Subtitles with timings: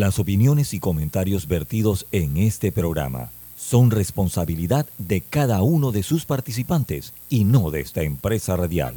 [0.00, 6.24] Las opiniones y comentarios vertidos en este programa son responsabilidad de cada uno de sus
[6.24, 8.96] participantes y no de esta empresa radial.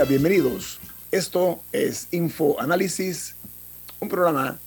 [0.00, 0.78] Día, bienvenidos.
[1.10, 3.34] Esto es Info Análisis,
[3.98, 4.58] un programa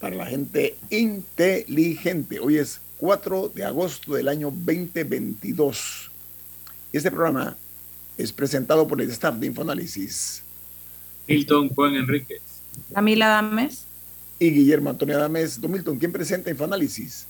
[0.00, 2.40] para la gente inteligente.
[2.40, 6.10] Hoy es 4 de agosto del año 2022.
[6.92, 7.54] Este programa
[8.16, 10.42] es presentado por el staff de Infoanálisis.
[11.26, 12.40] Milton Juan Enríquez.
[12.94, 13.84] Camila Dames.
[14.38, 15.60] Y Guillermo Antonio Dames.
[15.60, 17.26] Don Milton, ¿quién presenta Infoanálisis?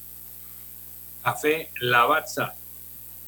[1.24, 2.54] Café Lavazza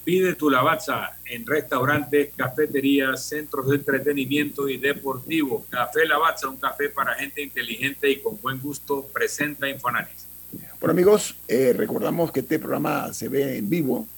[0.05, 5.67] Pide tu lavazza en restaurantes, cafeterías, centros de entretenimiento y deportivo.
[5.69, 10.27] Café Lavazza, un café para gente inteligente y con buen gusto, presenta Infoanálisis.
[10.81, 14.09] Bueno amigos, eh, recordamos que este programa se ve en vivo,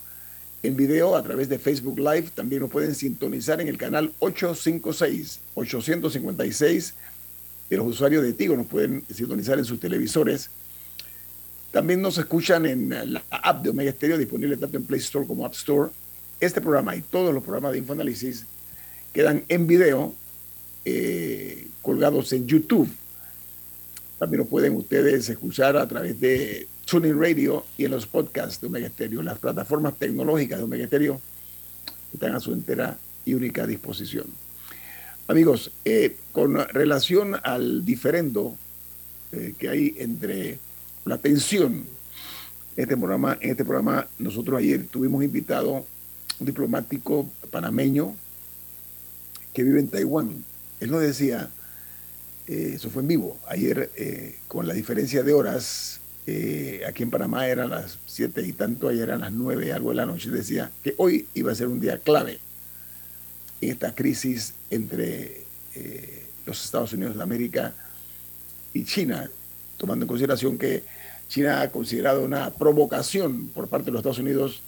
[0.62, 2.30] en video a través de Facebook Live.
[2.34, 6.94] También lo pueden sintonizar en el canal 856, 856
[7.68, 8.56] de los usuarios de Tigo.
[8.56, 10.50] Nos pueden sintonizar en sus televisores
[11.72, 15.46] también nos escuchan en la app de Omega Stereo, disponible tanto en Play Store como
[15.46, 15.90] App Store.
[16.38, 18.44] Este programa y todos los programas de Infoanálisis
[19.12, 20.14] quedan en video
[20.84, 22.90] eh, colgados en YouTube.
[24.18, 28.66] También lo pueden ustedes escuchar a través de Tuning Radio y en los podcasts de
[28.66, 29.22] Omega Stereo.
[29.22, 31.22] Las plataformas tecnológicas de Omega Stereo
[32.12, 34.26] están a su entera y única disposición.
[35.26, 38.56] Amigos, eh, con relación al diferendo
[39.32, 40.58] eh, que hay entre
[41.04, 41.84] la tensión.
[42.76, 45.84] Este programa, en este programa nosotros ayer tuvimos invitado
[46.38, 48.14] un diplomático panameño
[49.52, 50.44] que vive en Taiwán.
[50.80, 51.50] Él nos decía,
[52.46, 57.10] eh, eso fue en vivo, ayer eh, con la diferencia de horas, eh, aquí en
[57.10, 60.70] Panamá eran las siete y tanto, ayer eran las nueve, algo de la noche, decía
[60.82, 62.38] que hoy iba a ser un día clave
[63.60, 65.42] en esta crisis entre
[66.44, 67.72] los Estados Unidos de América
[68.74, 69.30] y China
[69.82, 70.84] tomando en consideración que
[71.28, 74.62] China ha considerado una provocación por parte de los Estados Unidos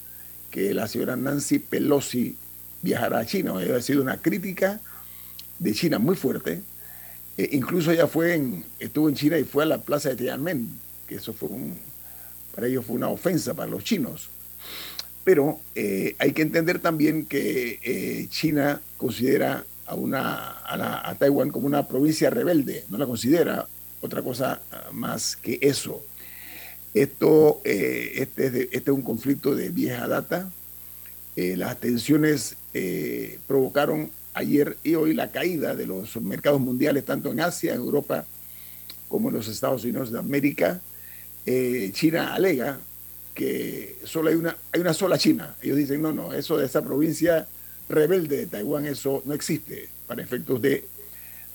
[0.50, 2.34] que la señora Nancy Pelosi
[2.82, 3.54] viajara a China.
[3.76, 4.80] Ha sido una crítica
[5.60, 6.62] de China muy fuerte.
[7.38, 10.68] E incluso ella fue en, estuvo en China y fue a la plaza de Tiananmen,
[11.06, 11.78] que eso fue un,
[12.52, 14.30] para ellos fue una ofensa para los chinos.
[15.22, 21.68] Pero eh, hay que entender también que eh, China considera a, una, a Taiwán como
[21.68, 23.68] una provincia rebelde, no la considera
[24.04, 26.04] otra cosa ah, más que eso.
[26.92, 30.50] Esto, eh, este, es este, es un conflicto de vieja data.
[31.36, 37.32] Eh, las tensiones eh, provocaron ayer y hoy la caída de los mercados mundiales, tanto
[37.32, 38.26] en Asia, en Europa,
[39.08, 40.80] como en los Estados Unidos de América.
[41.92, 42.80] China alega
[43.34, 45.56] que solo hay una, hay una sola China.
[45.60, 47.46] Ellos dicen, no, no, eso de esa provincia
[47.88, 50.84] rebelde de Taiwán, eso no existe para efectos de,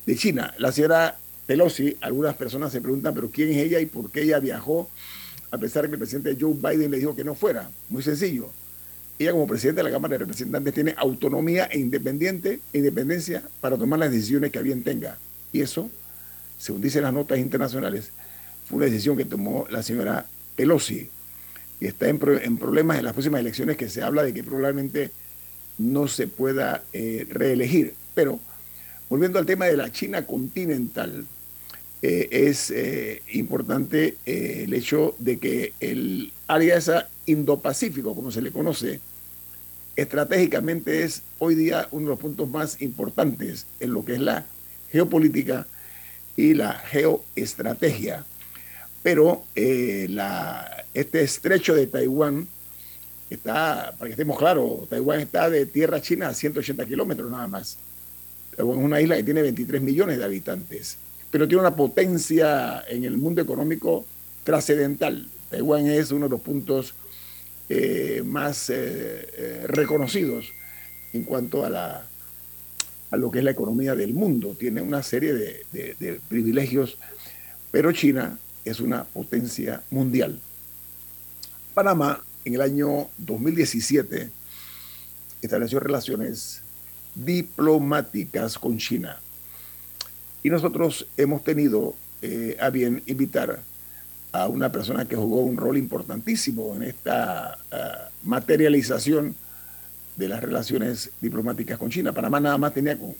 [0.05, 0.53] de China.
[0.59, 1.17] La señora
[1.49, 4.87] Pelosi, algunas personas se preguntan, pero ¿quién es ella y por qué ella viajó?
[5.49, 7.71] A pesar de que el presidente Joe Biden le dijo que no fuera.
[7.89, 8.51] Muy sencillo.
[9.17, 13.79] Ella como presidente de la Cámara de Representantes tiene autonomía e independiente, e independencia para
[13.79, 15.17] tomar las decisiones que bien tenga.
[15.51, 15.89] Y eso,
[16.59, 18.11] según dicen las notas internacionales,
[18.67, 21.09] fue una decisión que tomó la señora Pelosi.
[21.79, 25.09] Y está en, problemas en las próximas elecciones que se habla de que probablemente
[25.79, 27.95] no se pueda eh, reelegir.
[28.13, 28.39] Pero
[29.09, 31.25] volviendo al tema de la China continental,
[32.01, 38.41] eh, es eh, importante eh, el hecho de que el área esa Indo-Pacífico, como se
[38.41, 39.01] le conoce,
[39.97, 44.45] estratégicamente es hoy día uno de los puntos más importantes en lo que es la
[44.91, 45.67] geopolítica
[46.37, 48.25] y la geoestrategia.
[49.03, 52.47] Pero este estrecho de Taiwán
[53.29, 57.77] está, para que estemos claros, Taiwán está de tierra china a 180 kilómetros nada más.
[58.55, 60.97] Taiwán es una isla que tiene 23 millones de habitantes
[61.31, 64.05] pero tiene una potencia en el mundo económico
[64.43, 65.27] trascendental.
[65.49, 66.93] Taiwán es uno de los puntos
[67.69, 70.51] eh, más eh, reconocidos
[71.13, 72.03] en cuanto a, la,
[73.11, 74.55] a lo que es la economía del mundo.
[74.57, 76.97] Tiene una serie de privilegios,
[77.71, 80.39] pero China es una potencia mundial.
[81.73, 84.31] Panamá en el año 2017
[85.41, 86.61] estableció relaciones
[87.15, 89.19] diplomáticas con China.
[90.43, 93.59] Y nosotros hemos tenido eh, a bien invitar
[94.31, 99.35] a una persona que jugó un rol importantísimo en esta ah, materialización
[100.15, 102.13] de las relaciones diplomáticas con China.
[102.13, 103.15] Panamá nada más tenía con,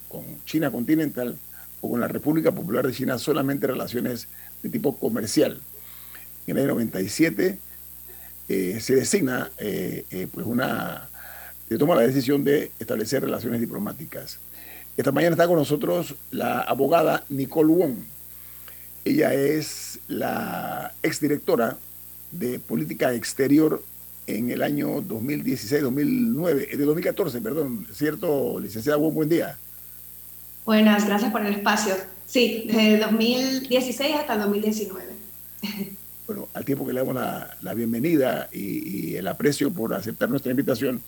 [0.46, 1.38] China continental
[1.82, 4.28] o con la República Popular de China solamente relaciones
[4.62, 5.62] de tipo comercial.
[6.46, 7.58] En el año 97
[8.50, 11.10] eh, se designa eh, pues una
[11.70, 14.40] se toma la decisión de establecer relaciones diplomáticas.
[15.00, 17.96] Esta mañana está con nosotros la abogada Nicole Wong.
[19.06, 21.78] Ella es la exdirectora
[22.32, 23.82] de Política Exterior
[24.28, 29.14] en el año 2016-2009, de 2014, perdón, ¿cierto, licenciada Wong?
[29.14, 29.58] Buen día.
[30.66, 31.96] Buenas, gracias por el espacio.
[32.26, 35.06] Sí, desde 2016 hasta 2019.
[36.28, 40.52] Bueno, al tiempo que le damos la, bienvenida y, y, el aprecio por aceptar nuestra
[40.52, 41.02] invitación,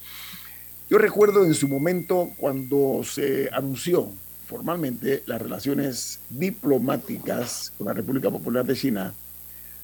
[0.92, 4.12] yo recuerdo en su momento cuando se anunció
[4.46, 9.14] formalmente las relaciones diplomáticas con la República Popular de China,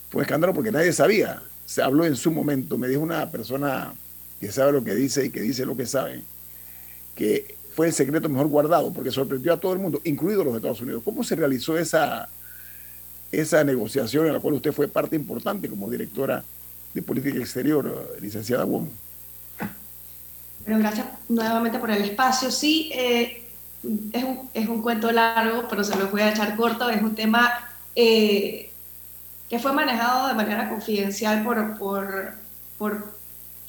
[0.09, 1.41] fue un escándalo porque nadie sabía.
[1.65, 3.93] Se habló en su momento, me dijo una persona
[4.41, 6.23] que sabe lo que dice y que dice lo que sabe,
[7.15, 10.81] que fue el secreto mejor guardado porque sorprendió a todo el mundo, incluido los Estados
[10.81, 11.03] Unidos.
[11.05, 12.27] ¿Cómo se realizó esa,
[13.31, 16.43] esa negociación en la cual usted fue parte importante como directora
[16.93, 18.89] de política exterior, licenciada Wong?
[20.67, 22.51] Bueno, gracias nuevamente por el espacio.
[22.51, 23.47] Sí, eh,
[24.11, 26.89] es, un, es, un, cuento largo, pero se lo voy a echar corto.
[26.89, 28.69] Es un tema eh,
[29.49, 32.33] que fue manejado de manera confidencial por, por,
[32.77, 33.13] por,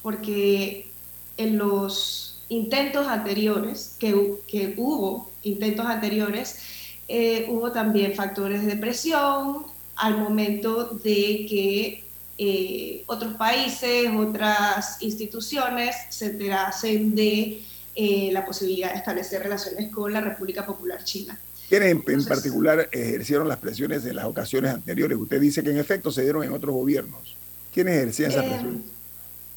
[0.02, 0.90] porque
[1.36, 6.58] en los intentos anteriores, que, que hubo intentos anteriores,
[7.06, 12.07] eh, hubo también factores de presión al momento de que
[12.40, 17.64] eh, otros países, otras instituciones se enterasen de
[17.96, 21.36] eh, la posibilidad de establecer relaciones con la República Popular China.
[21.68, 25.18] ¿Quiénes en, particular ejercieron las presiones en las ocasiones anteriores?
[25.18, 27.36] Usted dice que en efecto se dieron en otros gobiernos.
[27.74, 28.82] ¿Quiénes ejercían esas eh, presiones?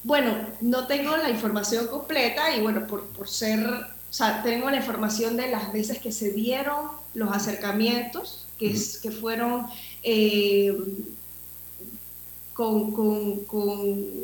[0.02, 4.78] Bueno, no tengo la información completa y bueno, por, por ser, o sea, tengo la
[4.78, 9.66] información de las veces que se dieron los acercamientos, que, es, que fueron
[12.62, 13.46] con,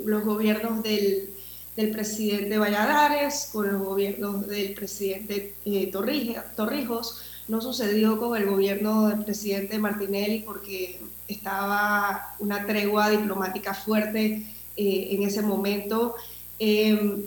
[0.05, 1.31] los gobiernos del,
[1.77, 7.23] del, presidente Valladares, con los gobiernos del presidente eh, Torrijos.
[7.49, 14.45] No sucedió con el gobierno del presidente Martinelli porque estaba una tregua diplomática fuerte
[14.77, 16.15] eh, en ese momento.
[16.59, 17.23] Em,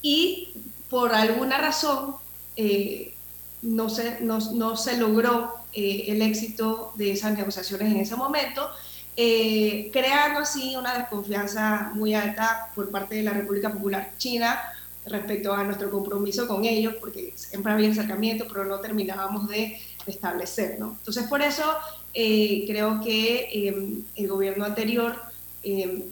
[0.00, 0.54] y
[0.88, 2.14] por alguna razón
[2.56, 3.14] eh,
[3.62, 8.70] no, se, no, se logró el éxito de esas negociaciones en ese momento
[9.16, 14.60] eh, creando así una desconfianza muy alta por parte de la República Popular China
[15.06, 20.78] respecto a nuestro compromiso con ellos, porque siempre había acercamiento, pero no terminábamos de establecer.
[20.78, 20.96] ¿no?
[20.98, 21.64] Entonces, por eso
[22.12, 25.20] eh, creo que em, el gobierno anterior
[25.62, 26.02] em,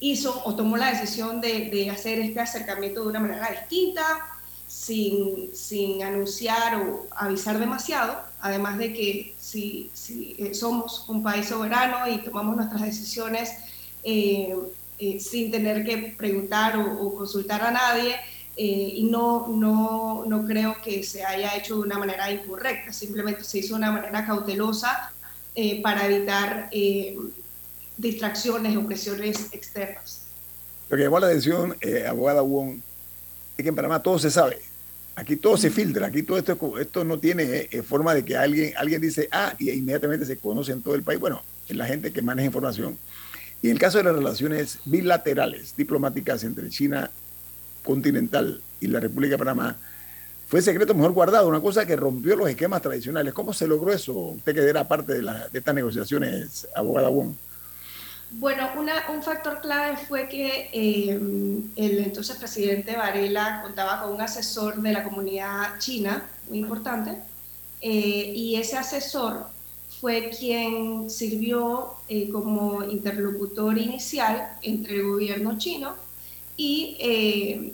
[0.00, 4.02] hizo o tomó la decisión de, de hacer este acercamiento de una manera distinta,
[4.66, 9.90] sin, sin anunciar o avisar demasiado, además de que si,
[10.38, 13.50] eh, somos un país soberano y tomamos nuestras decisiones
[14.02, 14.54] eh,
[14.98, 18.16] eh, sin tener que preguntar o, consultar a nadie,
[18.62, 23.60] y no, no, no creo que se haya hecho de una manera incorrecta, simplemente se
[23.60, 25.12] hizo de una manera cautelosa
[25.82, 26.68] para evitar
[27.96, 30.24] distracciones o presiones externas.
[30.90, 31.74] Lo que llamó la atención,
[32.06, 32.80] abogada Wong,
[33.56, 34.58] que en Panamá todo se sabe.
[35.20, 38.72] Aquí todo se filtra, aquí todo esto, esto no tiene eh, forma de que alguien,
[38.78, 41.20] alguien dice, ah, y inmediatamente se conoce en todo el país.
[41.20, 42.96] Bueno, es la gente que maneja información.
[43.60, 47.10] Y en el caso de las relaciones bilaterales, diplomáticas entre China
[47.84, 49.76] continental y la República de Panamá,
[50.48, 53.34] fue secreto mejor guardado, una cosa que rompió los esquemas tradicionales.
[53.34, 54.14] ¿Cómo se logró eso?
[54.14, 57.34] Usted que era parte de, de estas negociaciones, abogada Wong.
[58.32, 58.68] Bueno,
[59.12, 61.10] un factor clave fue que eh,
[61.76, 67.16] el entonces presidente Varela contaba con un asesor de la comunidad china muy importante
[67.80, 69.46] eh, y ese asesor
[70.00, 75.94] fue quien sirvió eh, como interlocutor inicial entre el gobierno chino
[76.56, 76.96] y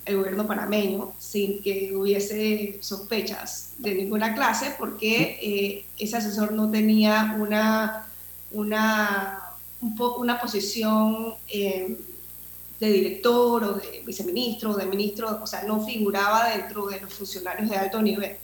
[0.04, 7.36] el gobierno panameño, sin que hubiese sospechas de ninguna clase, porque ese asesor no tenía
[7.36, 8.06] una,
[8.52, 9.45] una
[9.80, 11.98] una posición eh,
[12.80, 17.12] de director o de viceministro o de ministro, o sea, no figuraba dentro de los
[17.12, 18.36] funcionarios de alto nivel.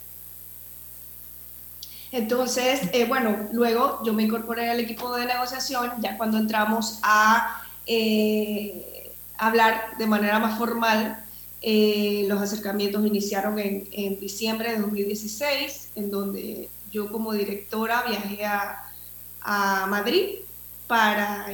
[2.12, 7.62] Entonces, eh, bueno, luego yo me incorporé al equipo de negociación ya cuando entramos a
[7.86, 11.24] eh, hablar de manera más formal.
[11.62, 18.44] Eh, los acercamientos iniciaron en, en, diciembre de 2016, en donde yo como directora viajé
[18.44, 18.92] a,
[19.40, 20.40] a Madrid
[20.92, 21.46] para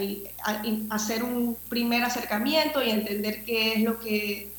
[0.91, 4.51] hacer un primer acercamiento y entender qué es lo que,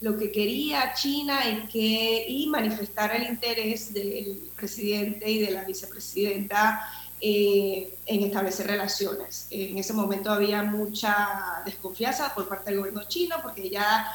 [0.00, 5.64] lo que quería China y, que, y manifestar el interés del presidente y de la
[5.64, 6.88] vicepresidenta
[7.20, 9.48] eh, en establecer relaciones.
[9.50, 14.06] En ese momento había mucha desconfianza por parte del gobierno chino porque ya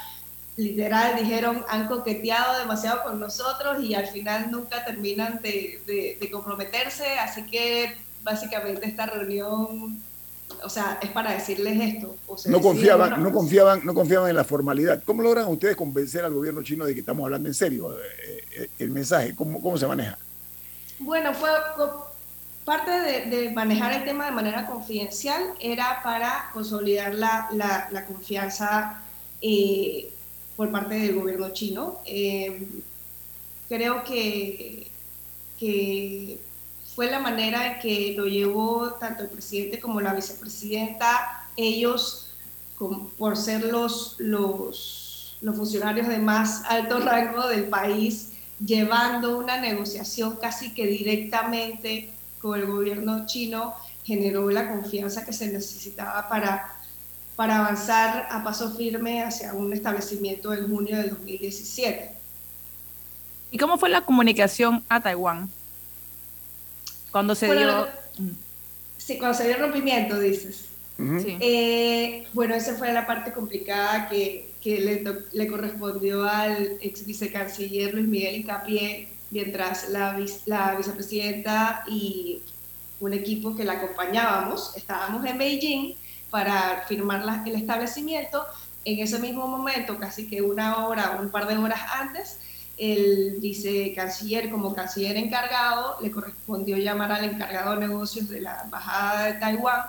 [0.55, 7.19] literal dijeron han coqueteado demasiado con nosotros y al final nunca terminan de, de comprometerse,
[7.19, 10.01] así que básicamente esta reunión
[10.63, 12.15] o sea, es para decirles esto.
[12.47, 15.03] no confiaban, no confiaban, no confiaban en la formalidad.
[15.03, 17.93] ¿Cómo logran ustedes convencer al gobierno chino de que estamos hablando en serio?
[17.93, 20.17] Eh, eh, el mensaje, ¿cómo, cómo se maneja?
[20.99, 21.49] Bueno, fue
[22.63, 29.01] parte de, manejar el tema de manera confidencial era para consolidar la, la, confianza
[29.41, 30.09] eh,
[30.55, 31.99] por parte del gobierno chino.
[33.67, 34.87] creo que,
[35.59, 36.39] que
[36.95, 42.27] fue la manera en que lo llevó tanto el presidente como la vicepresidenta, ellos
[43.17, 48.31] por ser los, los, funcionarios de más alto rango del país,
[48.63, 53.73] llevando una negociación casi que directamente con el gobierno chino,
[54.03, 56.75] generó la confianza que se necesitaba para,
[57.37, 62.11] para avanzar a paso firme hacia un establecimiento en junio del 2017.
[63.51, 65.49] ¿Y cómo fue la comunicación a Taiwán?
[67.13, 67.87] Cuando se dio...
[68.97, 70.65] Sí, cuando se dio el rompimiento, dices.
[71.39, 77.93] Eh, bueno, esa fue la parte complicada que, que le, le, correspondió al ex vicecanciller
[77.93, 82.41] Luis Miguel Incapié, mientras la, la vicepresidenta y
[82.99, 85.93] un equipo que la acompañábamos, estábamos en Beijing
[86.31, 88.43] para firmar la, el establecimiento.
[88.85, 92.39] En ese mismo momento, casi que una hora un par de horas antes,
[92.83, 99.27] el vicecanciller como canciller encargado le correspondió llamar al encargado de negocios de la Embajada
[99.27, 99.83] de Taiwán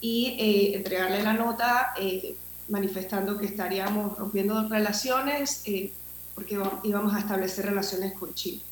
[0.00, 2.36] y eh, entregarle la nota eh,
[2.68, 5.92] manifestando que estaríamos rompiendo relaciones eh,
[6.34, 8.62] porque íbamos a establecer relaciones con China.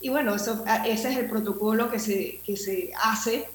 [0.00, 3.46] Y bueno, eso, ese es el protocolo que se, que se hace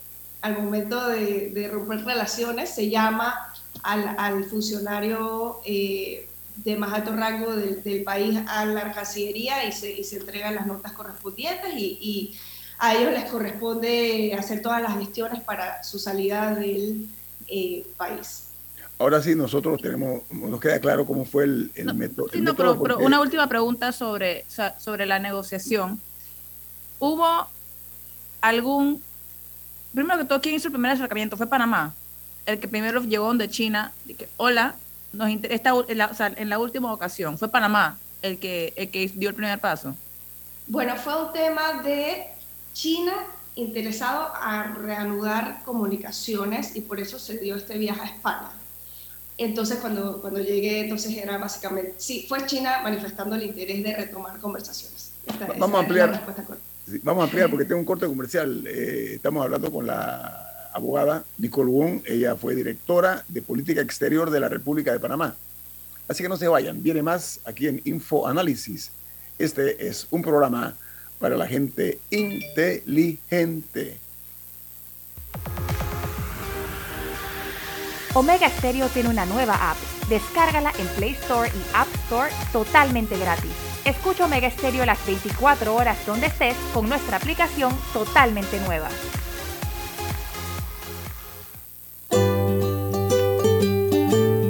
[0.42, 3.52] al momento de, de romper relaciones, se llama
[3.84, 5.60] al, al funcionario
[6.64, 10.66] de más alto rango del, país a la Cancillería y se, y se entregan las
[10.66, 12.36] notas correspondientes y,
[12.82, 17.10] a ellos les corresponde hacer todas las gestiones para su salida del
[17.48, 18.46] eh, país.
[18.98, 22.30] Ahora sí, nosotros tenemos, nos queda claro cómo fue el, método.
[22.82, 24.46] pero, una última pregunta sobre,
[24.78, 26.00] sobre la negociación.
[27.00, 27.50] ¿Hubo
[28.40, 29.02] algún,
[29.94, 31.36] primero que todo, quién hizo el primer acercamiento?
[31.36, 31.94] ¿Fue Panamá?
[32.46, 34.76] El que primero llegó donde China, que, hola,
[35.14, 38.90] nos esta, en, la, o sea, en la última ocasión, ¿fue Panamá el que, el
[38.90, 39.96] que dio el primer paso?
[40.68, 42.28] Bueno, fue un tema de
[42.74, 43.14] China
[43.56, 48.52] interesado a reanudar comunicaciones y por eso se dio este viaje a España.
[49.38, 54.38] Entonces, cuando, cuando llegué, entonces era básicamente, sí, fue China manifestando el interés de retomar
[54.40, 55.14] conversaciones.
[55.58, 56.24] vamos a ampliar.
[57.04, 58.68] vamos a ampliar porque tengo un corte comercial.
[58.68, 62.02] Eh, estamos hablando con la abogada Nicole Wong.
[62.06, 65.36] Ella fue directora de Política Exterior de la República de Panamá.
[66.08, 68.92] Así que no se vayan, viene más aquí en Info Análisis.
[69.38, 70.76] Este es un programa
[71.20, 73.98] para la gente inteligente.
[78.16, 79.78] Omega Stereo tiene una nueva app.
[80.10, 83.52] Descárgala en Play Store y App Store totalmente gratis.
[83.86, 88.90] Escucha Omega Stereo las 24 horas donde estés con nuestra aplicación totalmente nueva.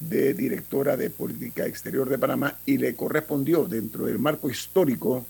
[0.00, 5.24] de directora de Política Exterior de Panamá y le correspondió dentro del marco histórico,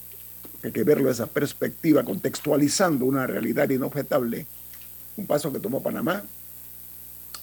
[0.62, 4.46] hay que verlo esa perspectiva, contextualizando una realidad inobjetable,
[5.16, 6.24] un paso que tomó Panamá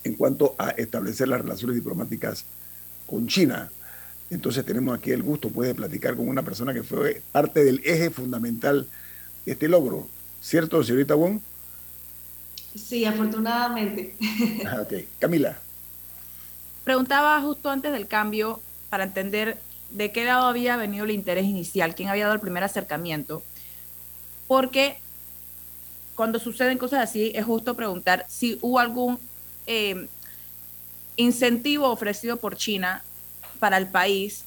[0.03, 2.46] en cuanto a establecer las relaciones diplomáticas
[3.05, 3.69] con China.
[4.29, 7.81] Entonces tenemos aquí el gusto pues, de platicar con una persona que fue parte del
[7.83, 8.88] eje fundamental
[9.45, 10.07] de este logro.
[10.41, 11.39] ¿Cierto, señorita Wong?
[12.75, 14.15] Sí, afortunadamente.
[14.65, 14.93] Ah, ok.
[15.19, 15.57] Camila.
[16.83, 19.57] Preguntaba justo antes del cambio para entender
[19.91, 23.43] de qué lado había venido el interés inicial, quién había dado el primer acercamiento,
[24.48, 24.98] porque
[26.15, 29.19] cuando suceden cosas así es justo preguntar si hubo algún
[29.65, 30.07] eh,
[31.17, 33.03] incentivo ofrecido por China
[33.60, 34.43] para el país,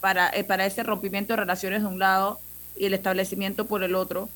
[0.00, 2.38] para, eh, para ese rompimiento de relaciones de un lado
[2.76, 4.28] y el establecimiento por el otro,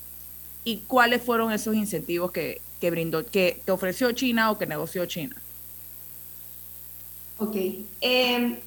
[0.63, 5.35] y cuáles fueron esos incentivos que, que brindó, que, ofreció China o que negoció China.
[7.37, 7.55] Ok.
[8.01, 8.59] Eh,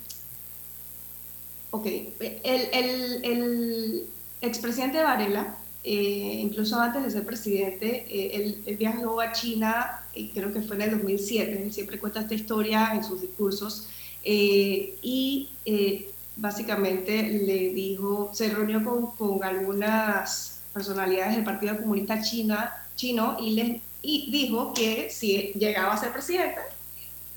[1.71, 1.87] ok.
[2.21, 4.07] El, el, el
[4.41, 5.57] expresidente Varela,
[5.89, 10.61] eh, incluso antes de ser presidente, eh, él, él, viajó a China, eh, creo que
[10.61, 13.87] fue en el 2007, él siempre cuenta esta historia en sus discursos,
[14.25, 22.21] eh, y eh, básicamente le dijo, se reunió con, con, algunas personalidades del Partido Comunista
[22.21, 26.59] China, chino y, les, y dijo que si llegaba a ser presidente,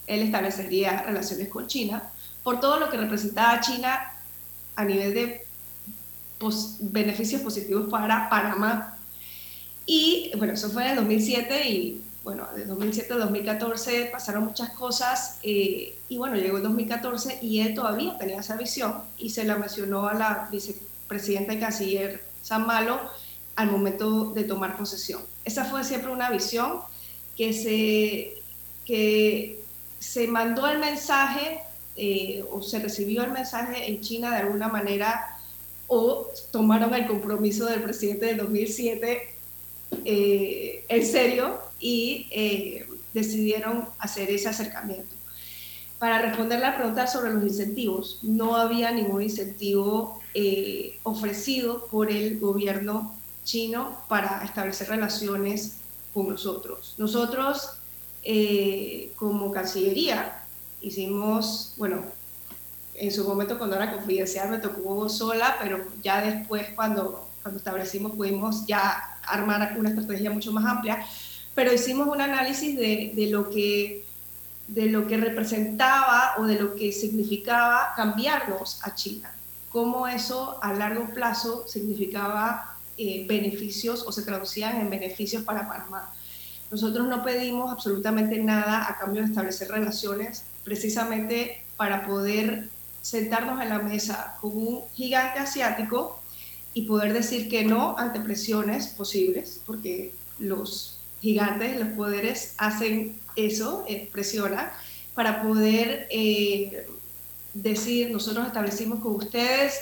[0.07, 2.01] él establecería relaciones con China
[2.41, 4.11] por todo lo que representaba China
[4.75, 5.45] a nivel de
[6.79, 8.97] beneficios positivos para Panamá.
[9.85, 14.71] Y bueno, eso fue en el 2007 y bueno, de 2007 a 2014 pasaron muchas
[14.71, 19.45] cosas eh, y bueno, llegó el 2014 y él todavía tenía esa visión y se
[19.45, 22.99] la mencionó a la vicepresidenta y canciller San Malo
[23.55, 25.21] al momento de tomar posesión.
[25.43, 26.81] Esa fue siempre una visión
[27.35, 28.41] que se,
[28.85, 29.63] que
[29.97, 31.61] se mandó el mensaje
[31.95, 35.38] eh, o se recibió el mensaje en China de alguna manera
[35.89, 39.35] o tomaron el compromiso del presidente del 2007
[40.05, 45.15] eh, en serio y eh, decidieron hacer ese acercamiento.
[45.97, 52.39] Para responder la pregunta sobre los incentivos, no había ningún incentivo eh, ofrecido por el
[52.39, 55.77] gobierno chino para establecer relaciones
[56.13, 56.93] con nosotros.
[56.99, 57.71] Nosotros,
[59.15, 60.43] como Cancillería,
[60.81, 62.03] hicimos, bueno,
[62.99, 68.11] en su momento cuando era confidencial me tocó sola, pero ya después cuando, cuando establecimos
[68.11, 71.05] pudimos ya armar una estrategia mucho más amplia,
[71.55, 74.05] pero hicimos un análisis de, de, lo que,
[74.67, 79.31] de lo que representaba o de lo que significaba cambiarnos a China,
[79.69, 86.11] cómo eso a largo plazo significaba eh, beneficios o se traducían en beneficios para Panamá.
[86.69, 92.69] Nosotros no pedimos absolutamente nada a cambio de establecer relaciones, precisamente para poder
[93.09, 96.21] sentarnos en la mesa con un gigante asiático
[96.75, 103.83] y poder decir que no ante presiones posibles, porque los gigantes, los poderes hacen eso,
[103.87, 104.69] eh, presionan,
[105.15, 106.87] para poder eh,
[107.55, 109.73] decir, nosotros establecimos con ustedes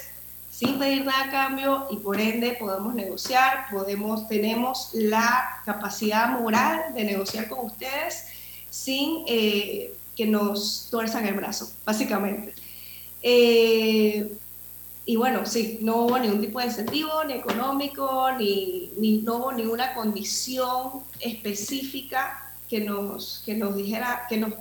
[0.50, 6.94] sin pedir nada a cambio y por ende podemos negociar, podemos, tenemos la capacidad moral
[6.94, 8.26] de negociar con ustedes
[8.70, 12.56] sin eh, que nos tuerzan el brazo, básicamente.
[13.22, 14.32] Eh,
[15.06, 19.52] y bueno, sí, no hubo ningún tipo de incentivo, ni económico, ni, ni no hubo
[19.54, 24.54] ninguna condición específica que nos, que nos dijera, que nos,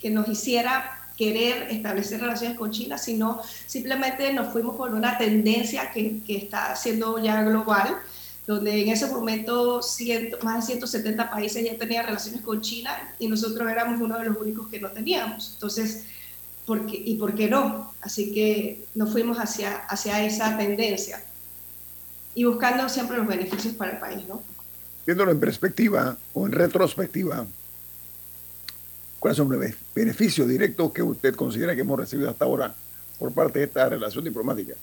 [0.00, 5.90] que nos hiciera querer establecer relaciones con China, sino simplemente nos fuimos por una tendencia
[5.90, 7.98] que, que está siendo ya global,
[8.46, 13.28] donde en ese momento ciento, más de 170 países ya tenían relaciones con China y
[13.28, 15.50] nosotros éramos uno de los únicos que no teníamos.
[15.54, 16.06] Entonces,
[16.68, 17.94] porque, ¿y por qué no?
[18.02, 21.24] Así que nos fuimos hacia, hacia esa tendencia
[22.34, 24.42] y buscando siempre los beneficios para el país, ¿no?
[25.06, 27.46] Viéndolo en perspectiva o en retrospectiva,
[29.18, 32.74] ¿cuáles son los beneficios directos que usted considera que hemos recibido hasta ahora
[33.18, 34.74] por parte de esta relación diplomática?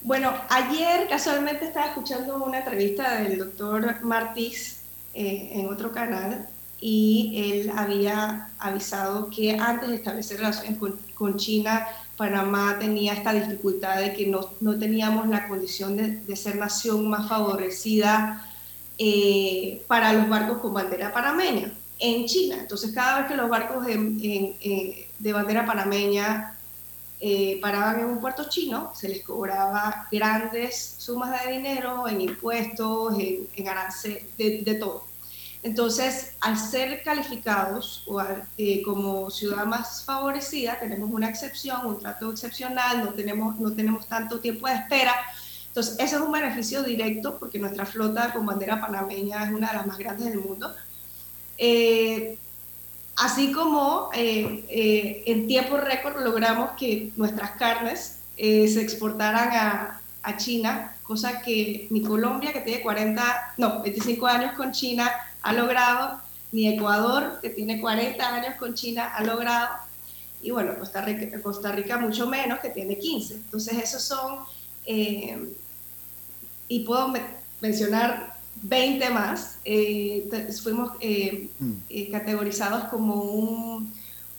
[0.00, 4.80] Bueno, ayer casualmente estaba escuchando una entrevista del doctor Martís
[5.14, 6.48] eh, en otro canal
[6.84, 14.00] y él había avisado que antes de establecer relaciones con, China, Panamá tenía esta dificultad
[14.00, 18.44] de que no, no teníamos la condición de, ser nación más favorecida
[18.98, 22.56] eh, para los barcos con bandera panameña en China.
[22.58, 26.58] Entonces, cada vez que los barcos de, de bandera panameña
[27.24, 33.16] eh, paraban en un puerto chino, se les cobraba grandes sumas de dinero en impuestos,
[33.16, 35.06] en, en arancel, de, todo.
[35.62, 38.20] Entonces, al ser calificados o
[38.58, 44.06] eh, como ciudad más favorecida, tenemos una excepción, un trato excepcional, no tenemos, no tenemos
[44.08, 45.14] tanto tiempo de espera.
[45.68, 49.76] Entonces, ese es un beneficio directo porque nuestra flota con bandera panameña es una de
[49.76, 50.74] las más grandes del mundo.
[51.56, 52.38] Eh,
[53.16, 60.00] Así como eh, eh, en tiempo récord logramos que nuestras carnes eh, se exportaran a,
[60.22, 65.10] a, China, cosa que ni Colombia, que tiene 40, no, 25 años con China,
[65.42, 66.20] ha logrado,
[66.52, 69.68] ni Ecuador, que tiene 40 años con China, ha logrado,
[70.42, 73.34] y bueno, Costa Rica, Costa Rica mucho menos, que tiene 15.
[73.34, 74.40] Entonces, esos son,
[74.84, 77.12] y puedo
[77.60, 80.28] mencionar 20 más, eh,
[80.62, 81.72] fuimos eh, mm.
[81.88, 83.92] eh, categorizados como un,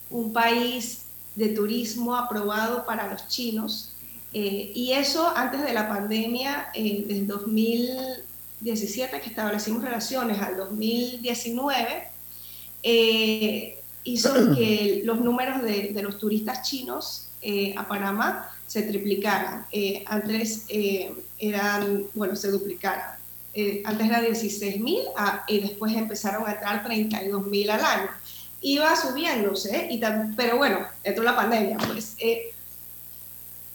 [0.10, 1.04] un, país
[1.36, 3.90] de turismo aprobado para los chinos.
[4.32, 7.26] y eso antes de la pandemia, desde
[8.64, 12.08] 2017 que establecimos relaciones al 2019,
[14.04, 17.30] hizo que los números de, de los turistas chinos
[17.76, 19.66] a Panamá se triplicaran.
[20.06, 20.66] antes
[21.38, 23.24] eran, bueno, se duplicaran
[23.56, 28.10] eh, antes era 16 mil ah, y después empezaron a entrar 32 mil al año.
[28.62, 30.02] Iba subiéndose, y
[30.36, 32.16] pero bueno, esto es la pandemia, pues.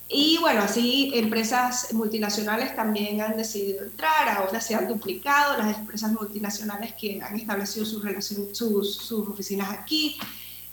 [0.08, 5.78] Eh, y bueno, así empresas multinacionales también han decidido entrar, ahora se han duplicado las
[5.78, 8.02] empresas multinacionales que han establecido sus,
[8.52, 10.18] sus, sus oficinas aquí.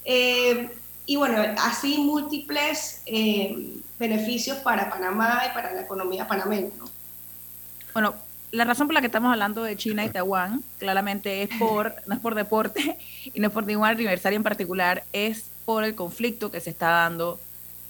[0.03, 0.69] Eh,
[1.05, 3.01] y bueno, así múltiples
[3.99, 6.71] beneficios para Panamá y para la economía panameña.
[6.77, 6.85] ¿no?
[7.93, 8.15] Bueno,
[8.51, 12.15] la razón por la que estamos hablando de China y Taiwán, claramente es por, no
[12.15, 12.97] es por deporte
[13.33, 16.89] y no es por ningún aniversario en particular, es por el conflicto que se está
[16.89, 17.39] dando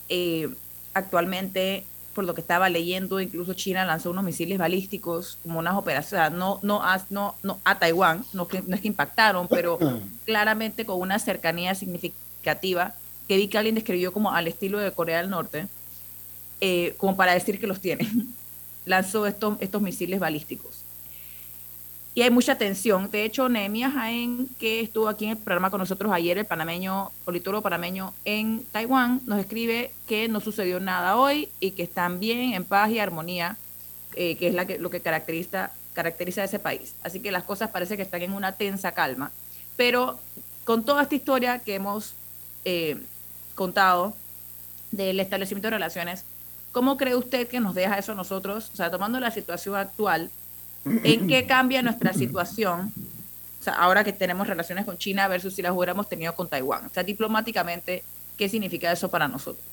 [0.09, 0.49] eh,
[0.95, 1.83] actualmente,
[2.15, 6.59] por lo que estaba leyendo, incluso China lanzó unos misiles balísticos como unas operaciones, no,
[6.63, 9.77] no, a, no, no a Taiwán, no, no es que impactaron, pero
[10.25, 12.95] claramente con una cercanía significativa
[13.27, 15.67] que vi que alguien describió como al estilo de Corea del Norte,
[16.61, 18.33] eh, como para decir que los tienen
[18.85, 20.74] lanzó estos, estos misiles balísticos.
[22.15, 23.11] Y hay mucha tensión.
[23.11, 27.11] De hecho, Nehemia Jaén, que estuvo aquí en el programa con nosotros ayer, el panameño,
[27.25, 32.53] politólogo panameño en Taiwán, nos escribe que no sucedió nada hoy y que están bien,
[32.53, 33.57] en paz y armonía,
[34.15, 36.95] eh, que es la que, lo que caracteriza, caracteriza a ese país.
[37.03, 39.33] Así que las cosas parece que están en una tensa calma.
[39.75, 40.17] Pero
[40.63, 42.13] con toda esta historia que hemos
[42.63, 42.95] eh,
[43.55, 44.15] contado
[44.91, 46.23] del establecimiento de relaciones,
[46.75, 48.69] ¿Cómo cree usted que nos deja eso a nosotros?
[48.73, 50.29] O sea, tomando la situación actual,
[50.85, 52.93] ¿en qué cambia nuestra situación?
[53.59, 56.85] O sea, ahora que tenemos relaciones con China versus si las hubiéramos tenido con Taiwán.
[56.85, 58.03] O sea, diplomáticamente,
[58.37, 59.65] ¿qué significa eso para nosotros?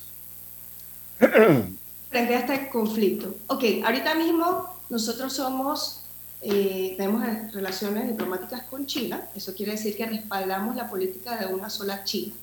[1.18, 3.34] Frente a este conflicto.
[3.46, 6.02] Ok, ahorita mismo nosotros somos,
[6.40, 9.28] eh, tenemos relaciones diplomáticas con China.
[9.34, 12.34] Eso quiere decir que respaldamos la política de una sola China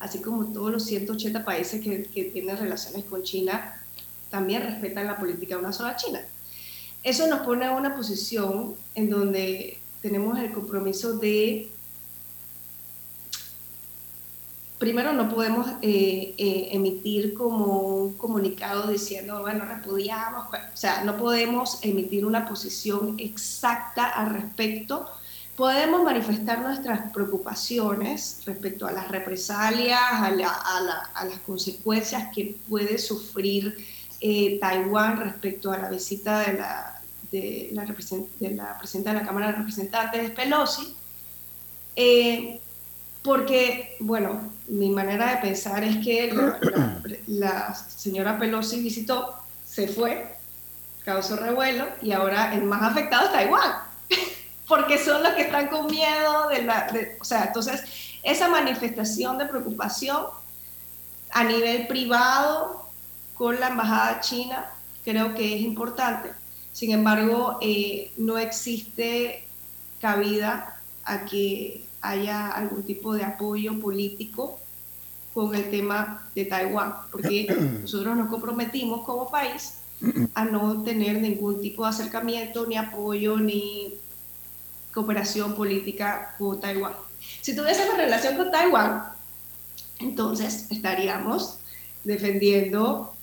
[0.00, 3.74] así como todos los 180 países que, tienen relaciones con China,
[4.30, 6.20] también respetan la política de una sola China.
[7.02, 11.70] Eso nos pone en una posición en donde tenemos el compromiso de,
[14.78, 21.16] primero no podemos eh, eh, emitir como un comunicado diciendo, bueno, repudiamos, o sea, no
[21.16, 25.06] podemos emitir una posición exacta al respecto.
[25.56, 33.76] Podemos manifestar nuestras preocupaciones respecto a las represalias, a, las consecuencias que puede sufrir
[34.20, 39.26] eh, Taiwán respecto a la visita de la, de la, de la presidenta de la
[39.26, 40.94] Cámara de Representantes, Pelosi,
[41.96, 42.60] eh,
[43.22, 46.32] porque, bueno, mi manera de pensar es que
[47.26, 50.36] la señora Pelosi visitó, se fue,
[51.04, 53.72] causó revuelo y ahora el más afectado es Taiwán
[54.68, 56.88] porque son los que están con miedo de la...
[57.20, 57.82] o sea, entonces,
[58.22, 60.26] esa manifestación de preocupación
[61.30, 62.87] a nivel privado
[63.38, 64.66] con la embajada china
[65.04, 66.30] creo que es importante.
[66.72, 69.44] Sin embargo, eh, no existe
[70.00, 74.58] cabida a que haya algún tipo de apoyo político
[75.32, 77.46] con el tema de Taiwán, porque
[77.80, 79.74] nosotros nos comprometimos como país
[80.34, 83.94] a no tener ningún tipo de acercamiento, ni apoyo, ni
[84.92, 86.92] cooperación política con Taiwán.
[87.40, 89.04] Si tuviésemos relación con Taiwán,
[89.98, 91.58] entonces estaríamos
[92.04, 93.14] defendiendo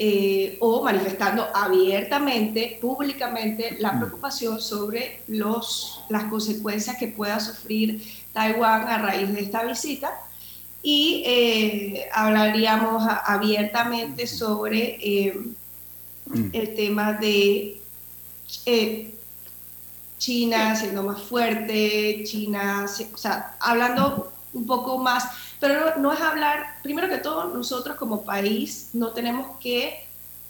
[0.00, 8.00] eh, o manifestando abiertamente, públicamente, la preocupación sobre los, las consecuencias que pueda sufrir
[8.32, 10.12] Taiwán a raíz de esta visita.
[10.82, 15.34] Y eh, hablaríamos abiertamente sobre eh,
[16.26, 16.50] mm.
[16.52, 17.80] el tema de
[20.18, 25.24] China siendo más fuerte, China, o sea, hablando un poco más,
[25.60, 30.04] pero no, es hablar, primero que todo, nosotros como país no tenemos que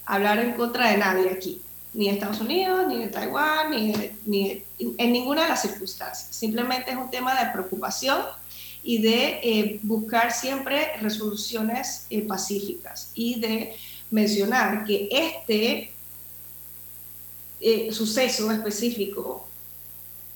[0.04, 1.62] hablar en contra de nadie aquí,
[1.94, 3.92] ni de Estados Unidos, ni de Taiwán, ni,
[4.26, 6.28] ni en ninguna de las circunstancias.
[6.30, 8.18] Simplemente es un tema de preocupación
[8.82, 13.76] y de eh, buscar siempre resoluciones eh, pacíficas y de
[14.10, 15.92] mencionar que este
[17.60, 19.47] eh, suceso específico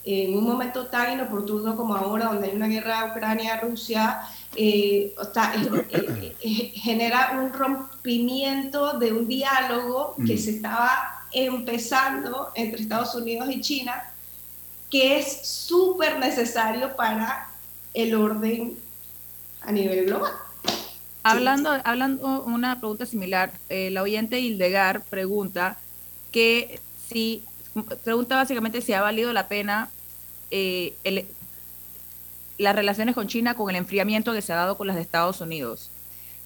[0.05, 4.23] en un momento tan inoportuno como ahora, donde hay una guerra Ucrania-Rusia,
[4.57, 10.39] eh, eh, eh, genera un rompimiento de un diálogo que mm.
[10.39, 14.03] se estaba empezando entre Estados Unidos y China,
[14.91, 17.49] que es súper necesario para
[17.95, 18.77] el orden
[19.63, 20.33] a nivel global.
[21.23, 25.79] Hablando, hablando una pregunta similar, la oyente Hildegar pregunta
[26.33, 27.45] que si
[28.05, 29.89] pregunta básicamente si ha valido la pena
[30.51, 30.95] eh,
[32.59, 35.41] las relaciones con China con el enfriamiento que se ha dado con las de Estados
[35.41, 35.91] Unidos,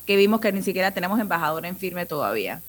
[0.07, 2.63] que vimos que ni siquiera tenemos embajador en firme todavía.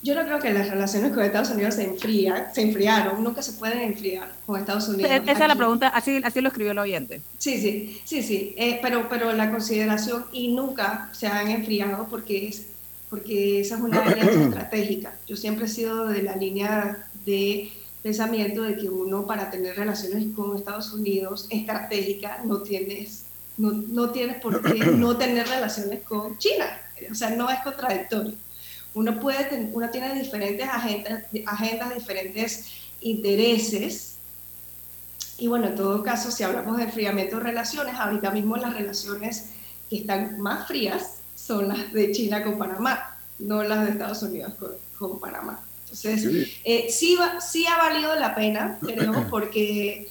[0.00, 3.52] Yo no creo que las relaciones con Estados Unidos se enfrían, se enfriaron, nunca se
[3.52, 5.10] pueden enfriar con Estados Unidos.
[5.10, 7.20] Esa es la pregunta, así, así lo escribió el oyente.
[7.36, 12.46] Sí, sí, sí, sí, eh, pero, pero la consideración y nunca se han enfriado porque
[12.46, 12.67] es
[13.10, 15.14] porque esa es una alianza estratégica.
[15.26, 17.70] Yo siempre he sido de la línea de
[18.02, 23.24] pensamiento de que uno para tener relaciones con Estados Unidos estratégica no tienes,
[23.56, 26.66] no, no tienes por qué no tener relaciones con China.
[27.10, 28.34] O sea, no es contradictorio.
[28.94, 32.64] Uno, puede, uno tiene diferentes agendas, agendas, diferentes
[33.00, 34.16] intereses.
[35.38, 39.50] Y bueno, en todo caso, si hablamos de enfriamiento de relaciones, ahorita mismo las relaciones
[39.88, 44.54] que están más frías son las de China con Panamá, no las de Estados Unidos
[44.98, 45.60] con, Panamá.
[45.84, 50.08] Entonces, eh, sí, sí ha valido la pena, creo, porque...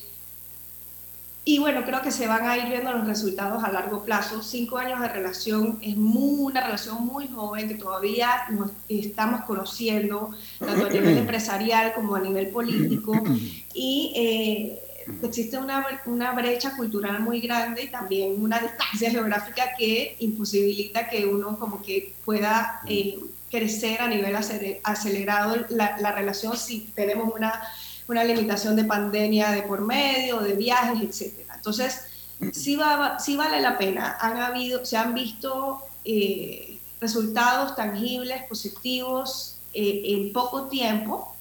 [1.44, 4.42] Y bueno, creo que se van a ir viendo los resultados a largo plazo.
[4.42, 10.32] Cinco años de relación es muy, una relación muy joven que todavía nos estamos conociendo,
[10.60, 13.14] tanto a nivel empresarial como a nivel político.
[13.80, 14.87] Y eh,
[15.24, 21.26] existe una, una, brecha cultural muy grande y también una distancia geográfica que imposibilita que
[21.26, 27.62] uno como que pueda eh, crecer a nivel acelerado la, la, relación si tenemos una,
[28.08, 31.48] una limitación de pandemia de por medio, de viajes, etc.
[31.56, 32.02] Entonces,
[32.52, 34.18] sí, va, sí vale la pena.
[34.20, 41.37] Han habido, se han visto eh, resultados tangibles, positivos eh, en poco tiempo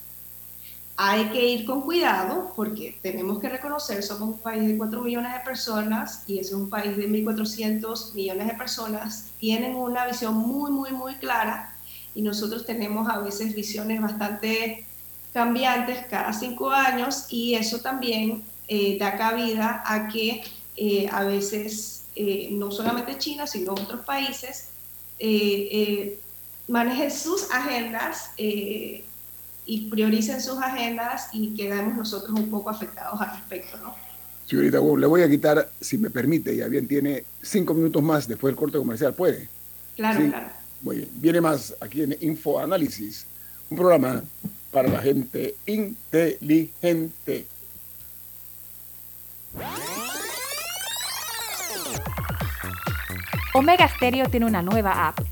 [0.96, 5.32] hay que ir con cuidado porque tenemos que reconocer, somos un país de 4 millones
[5.34, 10.70] de personas y es un país de 1.400 millones de personas, tienen una visión muy,
[10.70, 11.74] muy, muy clara
[12.14, 14.86] y nosotros tenemos a veces visiones bastante
[15.34, 20.42] cambiantes cada cinco años y eso también eh, da cabida a que
[20.78, 24.70] eh, a veces eh, no solamente China, sino otros países
[26.68, 28.30] manejen sus agendas
[29.66, 33.94] y prioricen sus agendas y quedamos nosotros un poco afectados al respecto, ¿no?
[34.46, 38.52] Señorita le voy a quitar, si me permite, ya bien tiene cinco minutos más después
[38.52, 39.48] del corte comercial, ¿puede?
[39.96, 40.46] Claro, claro.
[40.82, 43.26] Muy bien, viene más aquí en Info Análisis,
[43.68, 44.22] un programa
[44.70, 47.46] para la gente inteligente.
[53.54, 55.25] Omega Stereo tiene una nueva app.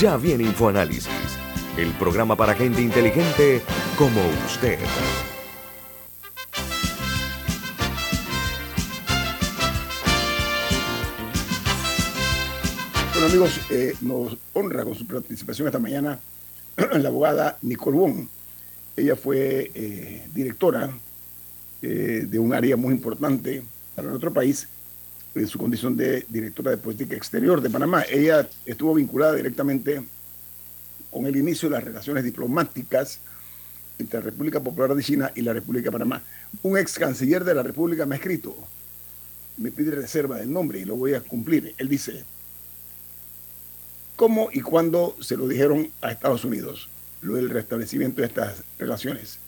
[0.00, 1.08] Ya viene InfoAnálisis,
[1.76, 3.60] el programa para gente inteligente
[3.98, 4.78] como usted.
[13.12, 16.20] Bueno amigos, eh, nos honra con su participación esta mañana
[16.76, 18.28] la abogada Nicole Wong.
[18.96, 20.90] Ella fue eh, directora
[21.82, 23.64] eh, de un área muy importante
[23.96, 24.68] para nuestro país
[25.40, 28.04] en su condición de directora de política exterior de Panamá.
[28.08, 30.02] Ella estuvo vinculada directamente
[31.10, 33.20] con el inicio de las relaciones diplomáticas
[33.98, 36.22] entre la República Popular de China y la República de Panamá.
[36.62, 38.56] Un ex canciller de la República me ha escrito,
[39.56, 41.74] me pide reserva del nombre y lo voy a cumplir.
[41.78, 42.24] Él dice,
[44.16, 46.88] ¿cómo y cuándo se lo dijeron a Estados Unidos
[47.22, 49.38] lo del restablecimiento de estas relaciones?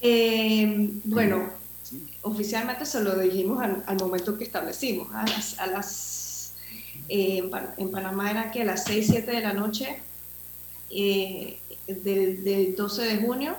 [0.00, 1.48] Eh, bueno,
[2.22, 6.54] oficialmente se lo dijimos al, momento que establecimos, a las,
[7.08, 10.00] eh, en, Panamá era que a las 6, 7 de la noche
[10.90, 13.56] eh, del, 12 de junio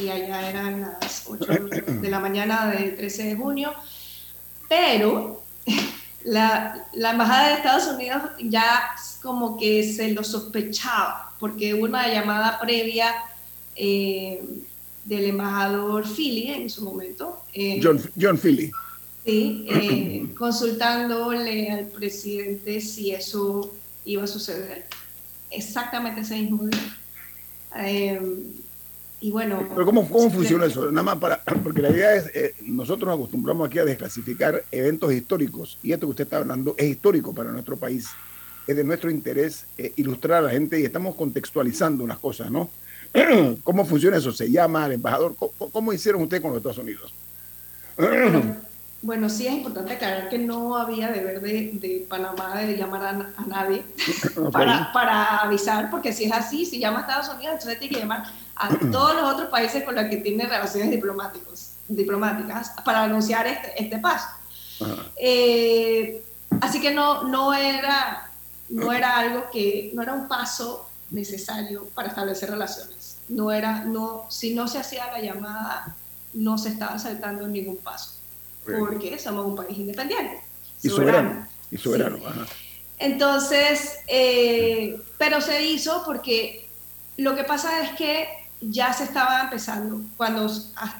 [0.00, 1.46] y allá eran las 8
[2.02, 3.72] de la mañana del 13 de junio,
[4.68, 5.42] pero
[6.24, 8.90] la, la, Embajada de Estados Unidos ya
[9.22, 13.14] como que se lo sospechaba, porque hubo una llamada previa
[13.76, 14.42] eh,
[15.06, 17.42] del embajador Philly en su momento.
[17.54, 18.70] Eh, John, John Philly.
[19.24, 23.72] Sí, eh, consultándole al presidente si eso
[24.04, 24.86] iba a suceder.
[25.50, 26.96] Exactamente ese mismo día.
[27.78, 28.20] Eh,
[29.20, 29.64] y bueno.
[29.68, 30.90] Pero ¿cómo, cómo funciona eso?
[30.90, 31.42] Nada más para.
[31.62, 32.30] Porque la idea es.
[32.62, 35.78] nosotros nos acostumbramos aquí a desclasificar eventos históricos.
[35.84, 38.08] Y esto que usted está hablando es histórico para nuestro país.
[38.66, 42.68] Es de nuestro interés ilustrar a la gente y estamos contextualizando unas cosas, ¿no?
[43.64, 44.32] ¿Cómo funciona eso?
[44.32, 45.34] ¿Se llama al embajador?
[45.72, 47.12] ¿Cómo, hicieron ustedes con los Estados Unidos?
[49.02, 53.02] Bueno, sí es importante aclarar que no había deber de, de Panamá de llamar
[53.36, 53.84] a, nadie
[54.52, 58.00] para, para, avisar, porque si es así, si llama a Estados Unidos, entonces tiene que
[58.00, 58.24] llamar
[58.56, 63.80] a todos los otros países con los que tiene relaciones diplomáticos, diplomáticas para anunciar este,
[63.80, 64.28] este paso.
[65.16, 66.22] Eh,
[66.60, 68.30] así que no, no, era,
[68.70, 72.95] no era algo que, no era un paso necesario para establecer relaciones.
[73.28, 75.96] No era, no, si no se hacía la llamada,
[76.34, 78.12] no se estaba saltando ningún paso,
[78.64, 80.40] porque somos un país independiente.
[80.82, 81.46] Y soberano.
[81.70, 82.18] Y soberano.
[82.98, 86.68] Entonces, eh, pero se hizo porque
[87.16, 88.28] lo que pasa es que
[88.60, 90.50] ya se estaba empezando, cuando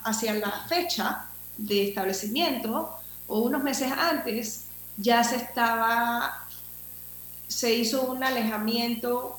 [0.05, 2.95] hacia la fecha de establecimiento
[3.27, 6.47] o unos meses antes, ya se estaba,
[7.49, 9.39] se hizo un alejamiento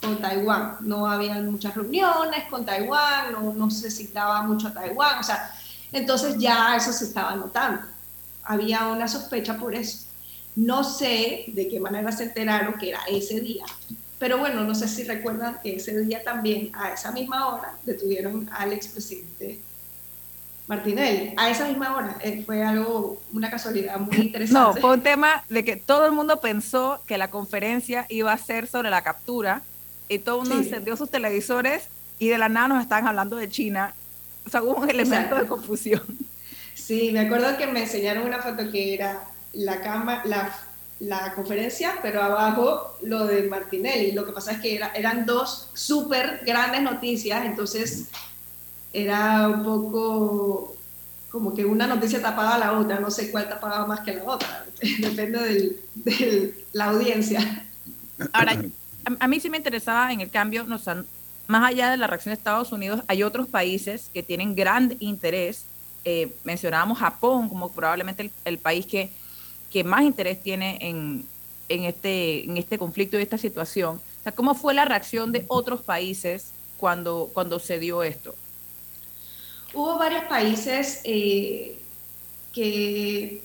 [0.00, 0.76] con Taiwán.
[0.80, 5.54] No había muchas reuniones con Taiwán, no, no se citaba mucho a Taiwán, o sea,
[5.92, 7.82] entonces ya eso se estaba notando.
[8.44, 10.06] Había una sospecha por eso.
[10.56, 13.64] No sé de qué manera se enteraron que era ese día,
[14.18, 18.48] pero bueno, no sé si recuerdan que ese día también, a esa misma hora, detuvieron
[18.52, 19.60] al expresidente
[20.66, 22.16] Martinelli, a esa misma hora.
[22.20, 24.52] Eh, fue algo, una casualidad muy interesante.
[24.52, 28.38] No, fue un tema de que todo el mundo pensó que la conferencia iba a
[28.38, 29.62] ser sobre la captura
[30.10, 31.84] y todo el mundo encendió sus televisores
[32.18, 33.94] y de la nada nos estaban hablando de China.
[34.44, 36.02] O sea, hubo un elemento de confusión.
[36.74, 40.52] Sí, me acuerdo que me enseñaron una foto que era la cama, la,
[40.98, 44.10] la conferencia, pero abajo lo de Martinelli.
[44.10, 48.08] Lo que pasa es que eran dos súper grandes noticias, entonces
[48.92, 50.76] era un poco
[51.30, 54.24] como que una noticia tapaba a la otra, no sé cuál tapaba más que la
[54.24, 54.66] otra,
[54.98, 57.64] depende de la audiencia.
[58.32, 58.60] Ahora,
[59.04, 60.78] a, mí sí me interesaba en el cambio, no,
[61.46, 65.64] más allá de la reacción de Estados Unidos, hay otros países que tienen gran interés.
[66.04, 69.10] Eh, mencionábamos Japón como probablemente el, país que,
[69.84, 71.26] más interés tiene en,
[71.68, 74.00] este, en este conflicto y esta situación.
[74.24, 78.34] O ¿cómo fue la reacción de otros países cuando, cuando se dio esto?
[79.74, 81.78] Hubo varios países eh,
[82.52, 83.42] que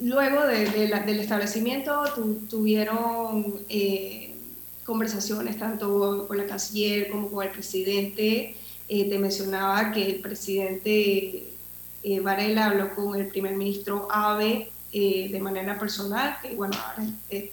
[0.00, 2.04] luego del establecimiento
[2.48, 4.34] tuvieron eh,
[4.84, 8.56] conversaciones tanto con la canciller como con el presidente.
[8.88, 11.50] Eh, te mencionaba que el presidente
[12.22, 16.74] Varela habló con el primer ministro Abe de manera personal, que bueno,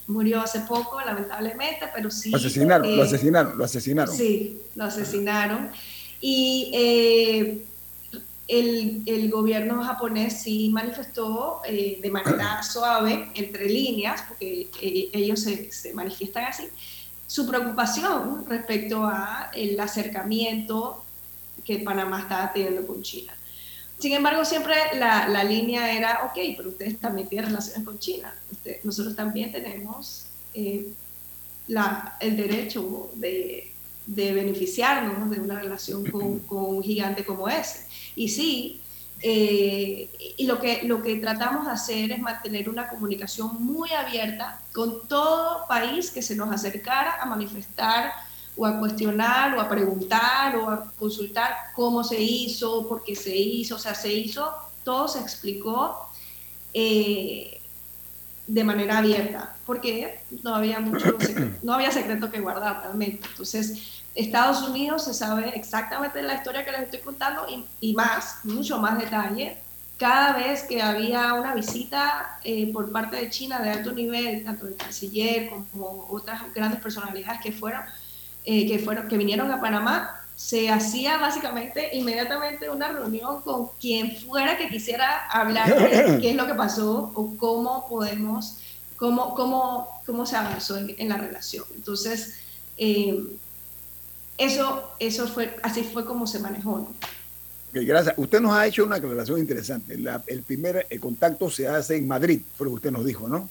[0.07, 2.29] murió hace poco, lamentablemente, pero sí.
[2.29, 4.15] Lo asesinaron, lo asesinaron, lo asesinaron.
[4.15, 5.69] Sí, lo asesinaron.
[6.25, 7.65] Y eh,
[8.47, 15.41] el, el, gobierno japonés sí manifestó eh, de manera suave, entre líneas, porque eh, ellos
[15.41, 16.67] se, se, manifiestan así,
[17.27, 21.03] su preocupación respecto a el acercamiento
[21.63, 23.33] que Panamá estaba teniendo con China.
[23.97, 28.35] Sin embargo, siempre la, la línea era, ok, pero ustedes también tienen relaciones con China.
[28.83, 30.25] nosotros también tenemos
[31.67, 33.73] la, el derecho de
[34.05, 37.85] de beneficiarnos de una relación con, un gigante como ese.
[38.15, 38.81] Y sí,
[39.25, 44.59] eh, y lo que, lo que tratamos de hacer es mantener una comunicación muy abierta
[44.73, 48.11] con todo país que se nos acercara a manifestar
[48.57, 53.35] o a cuestionar o a preguntar o a consultar cómo se hizo, por qué se
[53.35, 54.53] hizo, o sea, se hizo,
[54.83, 56.09] todo se explicó
[56.73, 57.61] eh,
[58.45, 61.17] de manera abierta, porque no había mucho
[61.63, 63.25] no había secreto que guardar realmente.
[63.29, 67.45] Entonces, Estados Unidos se sabe exactamente la historia que les estoy contando
[67.81, 69.57] y, más, mucho más detalle.
[69.97, 74.67] Cada vez que había una visita eh, por parte de China de alto nivel, tanto
[74.67, 77.81] el canciller como otras grandes personalidades que fueron,
[78.45, 84.17] eh, que fueron, que vinieron a Panamá, se hacía básicamente inmediatamente una reunión con quien
[84.17, 88.57] fuera que quisiera hablar de qué es lo que pasó o cómo podemos,
[88.95, 91.65] cómo, cómo, cómo se avanzó en, la relación.
[91.75, 92.39] Entonces,
[92.77, 93.23] eh,
[94.37, 96.91] eso, eso fue, así fue como se manejó.
[97.71, 98.15] gracias.
[98.17, 99.97] Usted nos ha hecho una aclaración interesante.
[100.27, 103.49] el primer contacto se hace en Madrid, fue lo que usted nos dijo, ¿no?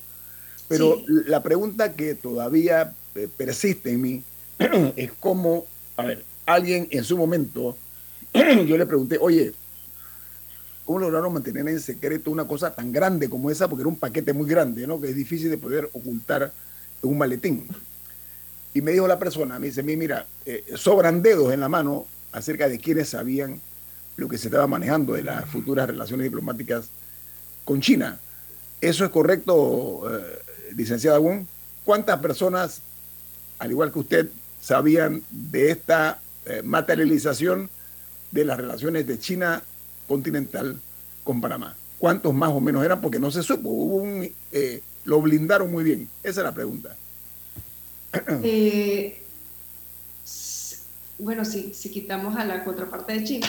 [0.68, 4.22] Pero la pregunta que todavía eh, persiste en mí
[4.96, 5.66] es cómo,
[5.96, 7.76] a ver, alguien en su momento,
[8.32, 9.52] yo le pregunté, oye,
[10.86, 13.68] ¿cómo lograron mantener en secreto una cosa tan grande como esa?
[13.68, 15.00] Porque era un paquete muy grande, ¿no?
[15.00, 16.52] Que es difícil de poder ocultar
[17.02, 17.68] en un maletín.
[18.74, 22.68] Y me dijo la persona, me dice, mira, eh, sobran dedos en la mano acerca
[22.68, 23.60] de quienes sabían
[24.16, 26.86] lo que se estaba manejando de las futuras relaciones diplomáticas
[27.64, 28.18] con China.
[28.80, 30.38] ¿Eso es correcto, eh,
[30.74, 31.44] licenciada Wong?
[31.84, 32.80] ¿Cuántas personas,
[33.58, 34.28] al igual que usted,
[34.60, 37.68] sabían de esta eh, materialización
[38.30, 39.62] de las relaciones de China
[40.08, 40.80] continental
[41.24, 41.76] con Panamá?
[41.98, 43.00] ¿Cuántos más o menos eran?
[43.00, 44.28] Porque no se supo, hubo un,
[45.04, 46.08] lo blindaron muy bien.
[46.22, 46.96] Esa es la pregunta.
[48.44, 49.22] Eh,
[51.18, 53.46] bueno, si, si quitamos a la contraparte de China.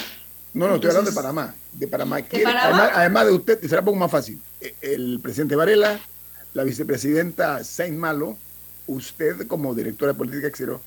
[0.54, 1.56] No, no, estoy hablando de Panamá.
[1.74, 2.24] De Panamá.
[2.94, 4.40] Además, de usted, será un poco más fácil.
[4.62, 6.00] E, el presidente Varela,
[6.54, 8.38] la vicepresidenta Saint Malo,
[8.86, 10.80] usted como directora de política exterior,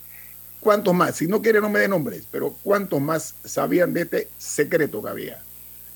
[0.61, 1.16] ¿cuántos más?
[1.16, 5.09] Si no quiere, no me dé nombres, pero ¿cuántos más sabían de este secreto que
[5.09, 5.43] había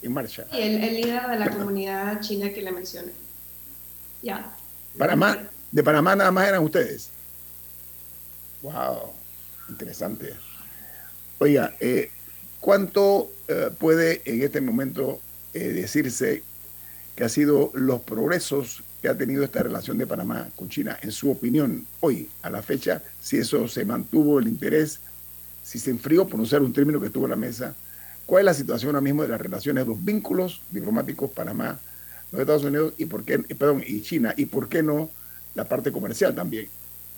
[0.03, 0.47] en marcha?
[0.53, 3.12] el, el líder de la comunidad china que le mencioné.
[4.22, 4.53] Ya.
[4.99, 5.39] Panamá,
[5.70, 7.11] de Panamá nada más eran ustedes.
[8.62, 9.12] Wow,
[9.68, 10.34] interesante.
[11.38, 12.11] Oiga, eh,
[12.61, 15.20] ¿cuánto eh, puede en este momento
[15.54, 16.42] eh, decirse
[17.16, 21.11] que ha sido los progresos que ha tenido esta relación de Panamá con China, en
[21.11, 25.00] su opinión, hoy, a la fecha, si eso se mantuvo el interés,
[25.64, 27.74] si se enfrió, por usar un término que estuvo en la mesa,
[28.26, 31.80] cuál es la situación ahora mismo de las relaciones, los vínculos diplomáticos Panamá,
[32.30, 35.11] los Estados Unidos y por qué, perdón, y China, y por qué no
[35.54, 36.68] la parte comercial también.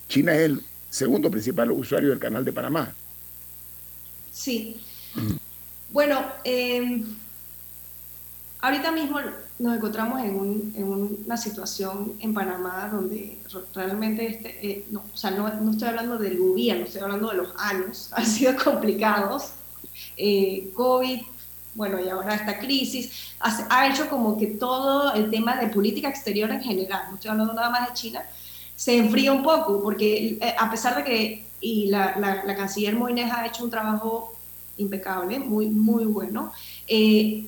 [0.09, 0.63] China es el
[0.93, 2.93] segundo principal usuario del canal de Panamá.
[4.31, 4.77] Sí.
[5.89, 7.03] Bueno, em,
[8.61, 9.19] ahorita mismo
[9.59, 10.85] nos encontramos en,
[11.25, 13.39] una situación en Panamá donde
[13.75, 17.49] realmente, este, eh, no, o sea, no, estoy hablando del gobierno, estoy hablando de los
[17.57, 19.53] años, han sido complicados.
[20.17, 21.21] Eh, COVID
[21.75, 26.51] bueno, y ahora esta crisis, ha, hecho como que todo el tema de política exterior
[26.51, 28.23] en general, no estoy hablando nada más de China,
[28.83, 33.31] se enfría un poco, porque eh, a pesar de que y la, la, canciller Moines
[33.33, 34.35] ha hecho un trabajo
[34.77, 36.53] impecable, muy, muy bueno,
[36.89, 37.47] eh,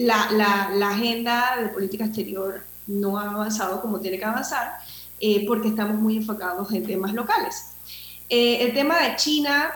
[0.00, 0.30] la,
[0.74, 4.74] la, agenda de política exterior no ha avanzado como tiene que avanzar,
[5.18, 7.68] eh, porque estamos muy enfocados en temas locales.
[8.28, 9.70] el tema de China,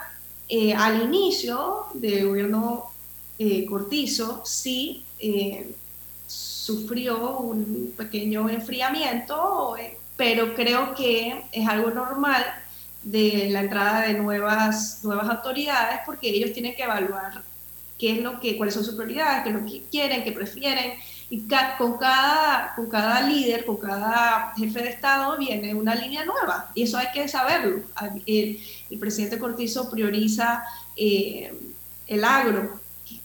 [0.76, 2.92] al inicio del gobierno
[3.38, 5.74] eh, Cortizo sí eh,
[6.26, 12.44] sufrió un pequeño enfriamiento, eh, pero creo que es algo normal
[13.02, 17.42] de la entrada de nuevas, nuevas autoridades porque ellos tienen que evaluar
[18.02, 20.94] qué es lo que, cuáles son sus prioridades, qué es lo que quieren, qué prefieren.
[21.30, 21.46] Y
[21.78, 26.72] con, cada, con cada líder, con cada jefe de Estado viene una línea nueva.
[26.74, 27.80] Y eso hay que saberlo.
[28.26, 28.58] El,
[28.98, 30.64] presidente Cortizo prioriza
[30.96, 32.80] el agro,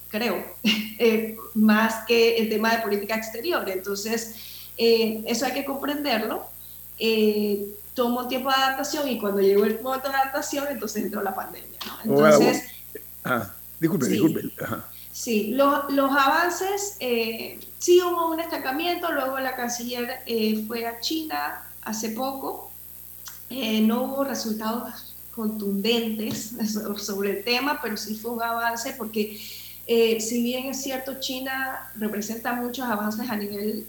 [0.09, 3.67] creo, eh, más que el tema de política exterior.
[3.67, 4.35] Entonces,
[4.77, 6.45] eh, eso hay que comprenderlo.
[7.00, 11.34] Eh, tomó tiempo de adaptación y cuando llegó el momento de adaptación, entonces entró la
[11.34, 11.80] pandemia.
[12.04, 12.64] Entonces,
[13.24, 14.41] ah, disculpe, disculpe.
[15.12, 16.98] Sí, los, los avances,
[17.80, 20.22] sí hubo un estancamiento, luego la canciller
[20.68, 22.70] fue a China hace poco,
[23.50, 26.54] no hubo resultados contundentes
[26.98, 29.39] sobre el tema, pero sí fue un avance porque
[29.86, 33.88] eh, si bien es cierto, China representa muchos avances a nivel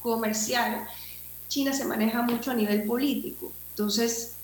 [0.00, 0.88] comercial,
[1.48, 3.52] China se maneja mucho a nivel político.
[3.70, 4.34] Entonces,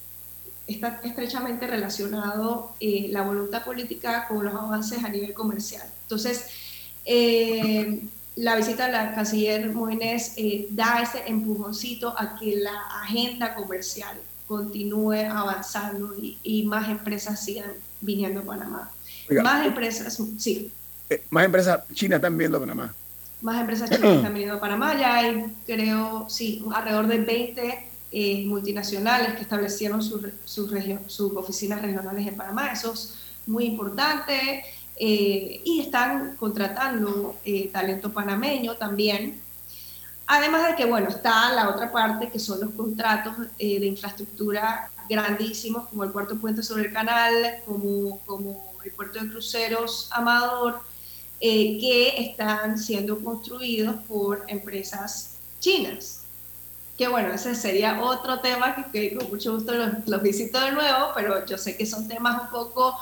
[0.67, 5.87] está estrechamente relacionado eh, la voluntad política con los avances a nivel comercial.
[6.03, 6.47] Entonces,
[7.05, 8.01] eh,
[8.35, 10.33] la visita de la canciller Moines
[10.71, 17.71] da ese empujoncito a que la agenda comercial continúe avanzando y, y más empresas sigan
[18.01, 18.91] viniendo a Panamá.
[19.43, 20.71] más empresas, sí.
[21.09, 22.93] Eh, más empresas chinas están viendo Panamá.
[23.45, 24.97] Más empresas chinas están viniendo a Panamá.
[24.97, 32.25] Ya hay, creo, sí, alrededor de 20 eh, multinacionales que establecieron sus, sus, oficinas regionales
[32.25, 32.71] en Panamá.
[32.71, 33.13] Eso es
[33.45, 34.65] muy importante.
[34.97, 37.35] Eh, y están contratando
[37.71, 39.39] talento panameño también.
[40.25, 45.87] Además de que, bueno, está la otra parte, que son los contratos de infraestructura grandísimos,
[45.89, 50.81] como el cuarto puente sobre el canal, como, como el puerto de cruceros Amador,
[51.47, 56.23] eh, que están siendo construidos por empresas chinas.
[56.97, 59.73] Que bueno, ese sería otro tema que, con mucho gusto
[60.07, 62.97] los, visito de nuevo, pero yo sé que son temas un poco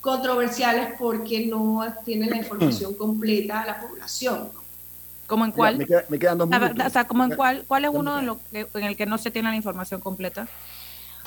[0.00, 4.48] controversiales porque no tienen la información completa a la población.
[5.28, 5.78] ¿Cómo en cuál?
[6.08, 6.84] Me, quedan dos minutos.
[6.84, 7.64] O sea, ¿cómo en cuál?
[7.68, 10.48] ¿Cuál es uno de los en el que no se tiene la información completa?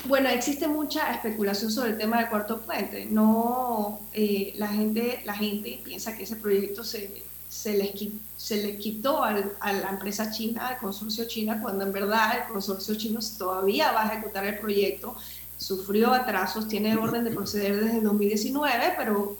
[0.04, 3.06] Bueno, existe mucha especulación sobre el tema del cuarto puente.
[3.06, 7.92] No, eh, la, gente, la gente piensa que ese proyecto se, se, les,
[8.36, 12.52] se les quitó al, a la empresa china, al consorcio china, cuando en verdad el
[12.52, 15.14] consorcio chino todavía va a ejecutar el proyecto.
[15.56, 19.38] Sufrió atrasos, tiene orden de proceder desde 2019, pero,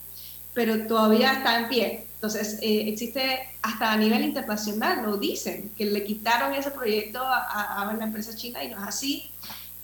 [0.54, 2.06] pero todavía está en pie.
[2.14, 7.82] Entonces, eh, existe hasta a nivel internacional, lo dicen, que le quitaron ese proyecto a,
[7.82, 9.28] a la empresa china y no es así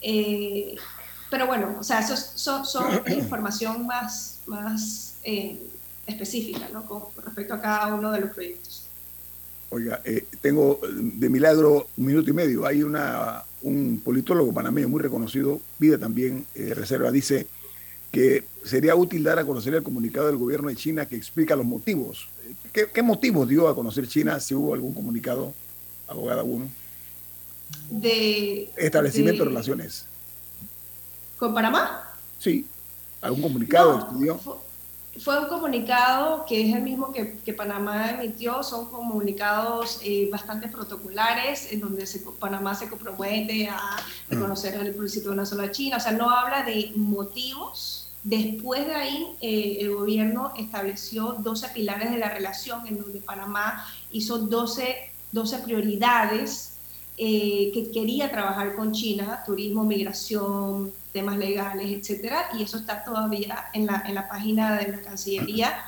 [0.00, 0.76] eh,
[1.30, 5.58] pero bueno, o sea, eso son, información más, más eh,
[6.06, 6.86] específica, ¿no?
[6.86, 8.84] Con respecto a cada uno de los proyectos.
[9.70, 12.64] Oiga, eh, tengo de milagro un minuto y medio.
[12.66, 17.46] Hay una, un politólogo panameño muy reconocido, pide también reserva, dice
[18.10, 21.66] que sería útil dar a conocer el comunicado del gobierno de China que explica los
[21.66, 22.30] motivos.
[22.72, 25.52] ¿Qué, qué motivos dio a conocer China si hubo algún comunicado,
[26.06, 26.70] abogada uno?
[27.90, 28.70] De...
[28.76, 30.06] Establecimiento de, relaciones.
[31.38, 32.14] ¿Con Panamá?
[32.38, 32.66] Sí.
[33.20, 34.08] ¿Algún comunicado
[35.18, 40.68] Fue, un comunicado que es el mismo que, que Panamá emitió, son comunicados eh, bastante
[40.68, 43.96] protocolares en donde se, Panamá se compromete a
[44.28, 48.04] reconocer el principio de una sola China, o sea, no habla de motivos.
[48.22, 53.84] Después de ahí, eh, el gobierno estableció 12 pilares de la relación en donde Panamá
[54.12, 56.77] hizo 12, 12 prioridades
[57.20, 63.66] eh, que quería trabajar con China, turismo, migración, temas legales, etcétera, y eso está todavía
[63.72, 65.84] en la, en la página de la Cancillería.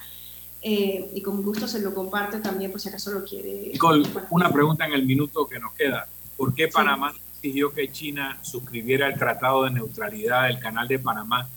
[0.60, 3.70] Eh, y con gusto se lo comparto también por si acaso lo quiere.
[3.72, 6.08] Nicole, una pregunta en el minuto que nos queda.
[6.36, 11.48] ¿Por qué Panamá exigió que China suscribiera el Tratado de Neutralidad del Canal de Panamá,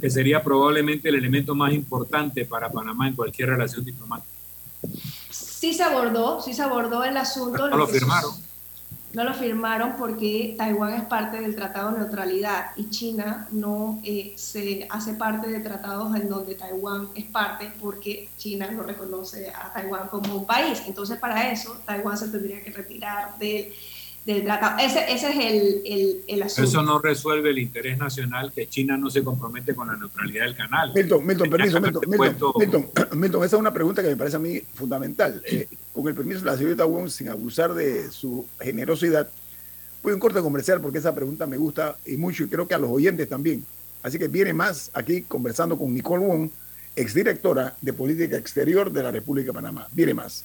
[0.00, 4.30] que sería probablemente el elemento más importante para Panamá en cualquier relación diplomática?
[5.28, 7.68] Sí se abordó, sí se abordó el asunto.
[7.68, 8.47] No lo firmaron
[9.12, 14.34] no lo firmaron porque Taiwán es parte del Tratado de Neutralidad y China no eh,
[14.36, 19.72] se hace parte de tratados en donde Taiwán es parte porque China no reconoce a
[19.72, 20.82] Taiwán como un país.
[20.86, 23.72] Entonces, para eso, Taiwán se tendría que retirar del
[24.34, 24.78] del tratado.
[24.78, 26.68] Ese, ese es el, el, el, asunto.
[26.68, 30.54] Eso no resuelve el interés nacional que China no se compromete con la neutralidad del
[30.54, 30.92] canal.
[30.94, 34.40] Milton, Milton, permiso, Milton, Milton, Milton, Milton, esa es una pregunta que me parece a
[34.40, 35.42] mí fundamental.
[35.46, 39.28] Eh, con el permiso de la señorita Wong, sin abusar de su generosidad,
[40.02, 42.74] voy a un corte comercial porque esa pregunta me gusta y mucho y creo que
[42.74, 43.64] a los oyentes también.
[44.02, 46.50] Así que viene más aquí conversando con Nicole Wong,
[46.94, 49.88] exdirectora de Política Exterior de la República de Panamá.
[49.92, 50.44] Viene más.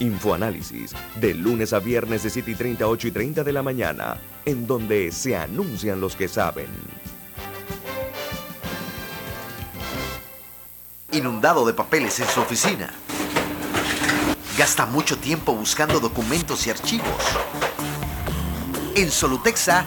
[0.00, 4.16] Infoanálisis, de lunes a viernes de 7 y 30, 8 y 30 de la mañana,
[4.44, 6.68] en donde se anuncian los que saben.
[11.10, 12.92] Inundado de papeles en su oficina.
[14.56, 17.06] Gasta mucho tiempo buscando documentos y archivos.
[18.94, 19.86] En Solutexa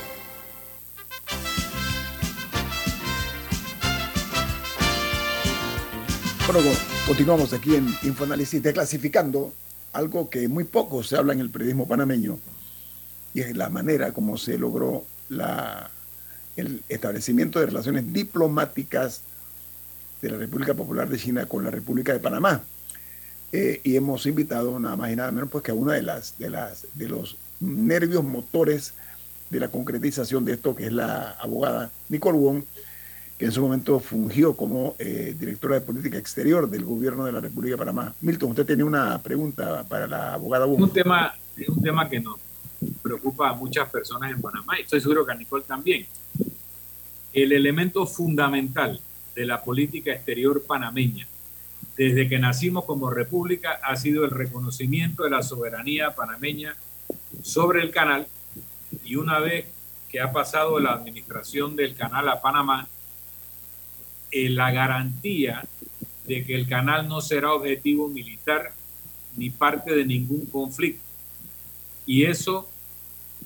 [7.07, 9.53] Continuamos aquí en Infoanálisis declasificando
[9.93, 12.39] algo que muy poco se habla en el periodismo panameño
[13.33, 15.05] y es la manera como se logró
[16.57, 19.21] el establecimiento de relaciones diplomáticas
[20.21, 22.61] de la República Popular de China con la República de Panamá.
[23.53, 26.49] Eh, y hemos invitado nada más y nada menos pues que a una de de
[26.49, 28.93] las de los nervios motores
[29.49, 32.63] de la concretización de esto, que es la abogada Nicole Wong,
[33.41, 37.39] que en su momento fungió como eh, directora de política exterior del gobierno de la
[37.39, 38.13] República de Panamá.
[38.21, 40.79] Milton, usted tenía una pregunta para la abogada Wong.
[40.79, 42.35] Un tema, es un tema que nos
[43.01, 46.05] preocupa a muchas personas en Panamá y estoy seguro que a Nicole también.
[47.33, 49.01] El elemento fundamental
[49.33, 51.27] de la política exterior panameña
[51.97, 56.75] desde que nacimos como república ha sido el reconocimiento de la soberanía panameña
[57.41, 58.27] sobre el canal
[59.03, 59.65] y una vez
[60.09, 62.87] que ha pasado la administración del canal a Panamá,
[64.31, 65.65] eh, la garantía
[66.25, 68.73] de que el canal no será objetivo militar
[69.35, 71.03] ni parte de ningún conflicto.
[72.05, 72.69] Y eso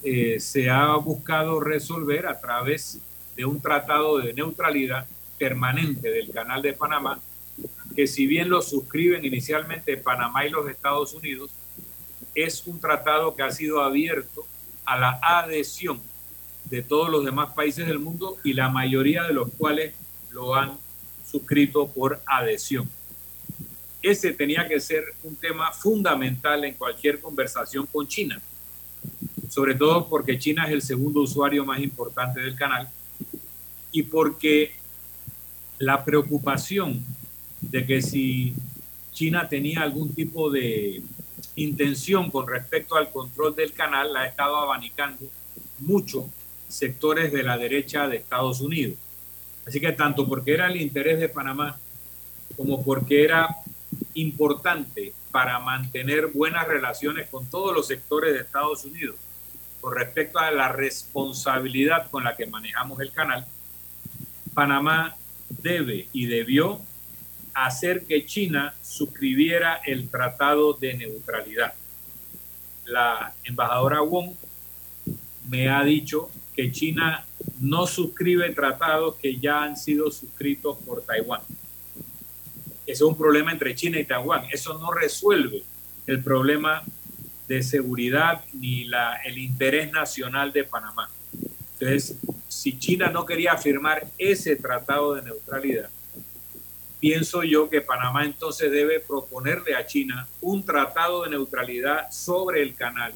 [0.03, 2.99] eh, se ha buscado resolver a través
[3.36, 5.07] de un tratado de neutralidad
[5.38, 7.19] permanente del canal de Panamá,
[7.95, 11.51] que si bien lo suscriben inicialmente Panamá y los Estados Unidos,
[12.33, 14.45] es un tratado que ha sido abierto
[14.86, 16.01] a la adhesión
[16.65, 19.93] de todos los demás países del mundo y la mayoría de los cuales
[20.36, 20.77] lo han
[21.25, 22.89] suscrito por adhesión.
[24.01, 28.39] Ese tenía que ser un tema fundamental en cualquier conversación con China,
[29.49, 32.88] sobre todo porque China es el segundo usuario más importante del canal
[33.91, 34.73] y porque
[35.79, 37.03] la preocupación
[37.61, 38.53] de que si
[39.13, 41.01] China tenía algún tipo de
[41.55, 45.25] intención con respecto al control del canal la ha estado abanicando
[45.79, 46.29] mucho
[46.67, 48.97] sectores de la derecha de Estados Unidos.
[49.66, 51.78] Así que tanto porque era el interés de Panamá
[52.55, 53.47] como porque era
[54.13, 59.16] importante para mantener buenas relaciones con todos los sectores de Estados Unidos
[59.86, 63.45] con respecto a la responsabilidad con la que manejamos el canal,
[64.55, 65.16] Panamá
[65.47, 66.82] debe y debió
[67.53, 71.76] hacer que China suscribiera el Tratado de Neutralidad.
[72.86, 74.34] la embajadora Wong
[75.47, 77.24] me ha dicho que China
[77.59, 81.41] no suscribe tratados que ya han sido suscritos por Taiwán.
[82.85, 84.45] Ese es un problema entre China y Taiwán.
[84.51, 85.63] Eso no resuelve
[86.05, 86.83] el problema
[87.47, 88.89] de seguridad ni
[89.25, 91.09] el interés nacional de Panamá.
[91.79, 92.17] Entonces,
[92.47, 95.89] si China no quería firmar ese tratado de neutralidad,
[96.99, 102.75] pienso yo que Panamá entonces debe proponerle a China un tratado de neutralidad sobre el
[102.75, 103.13] canal,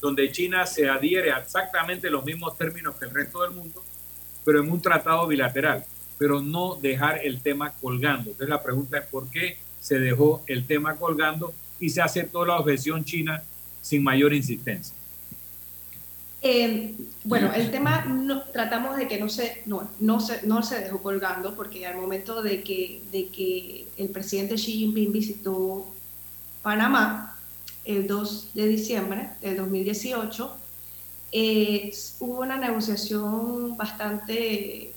[0.00, 3.84] donde China se adhiere a exactamente los mismos términos que el resto del mundo,
[4.44, 5.84] pero en un tratado bilateral,
[6.18, 8.30] pero no dejar el tema colgando.
[8.30, 12.58] Entonces la pregunta es por qué se dejó el tema colgando y se aceptó la
[12.58, 13.42] objeción china
[13.82, 14.94] sin mayor insistencia.
[16.42, 16.94] Eh,
[17.24, 21.02] bueno, el tema no, tratamos de que no se, no, no, se, no se dejó
[21.02, 25.86] colgando porque al momento de que, de que el presidente Xi Jinping visitó
[26.62, 27.38] Panamá
[27.96, 30.56] el 2 de diciembre del 2018,
[31.32, 34.92] eh, hubo una negociación bastante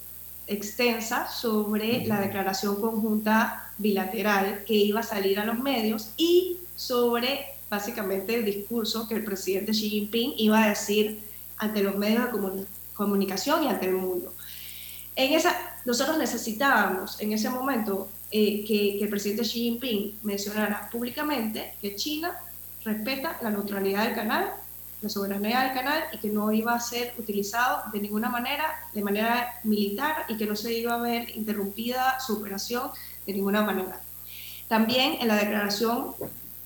[0.47, 7.45] extensa sobre la declaración conjunta bilateral que iba a salir a los medios y sobre
[7.69, 11.19] básicamente el discurso que el presidente Xi Jinping iba a decir
[11.57, 14.33] ante los medios de comunicación y ante el mundo.
[15.15, 20.89] En esa, nosotros necesitábamos en ese momento eh, que, que, el presidente Xi Jinping mencionara
[20.91, 22.35] públicamente que China
[22.83, 24.51] respeta la neutralidad del canal,
[25.01, 29.01] la soberanía del canal y que no iba a ser utilizado de ninguna manera, de
[29.01, 32.89] manera militar y que no se iba a ver interrumpida su operación
[33.25, 34.01] de ninguna manera.
[34.67, 36.15] También en la declaración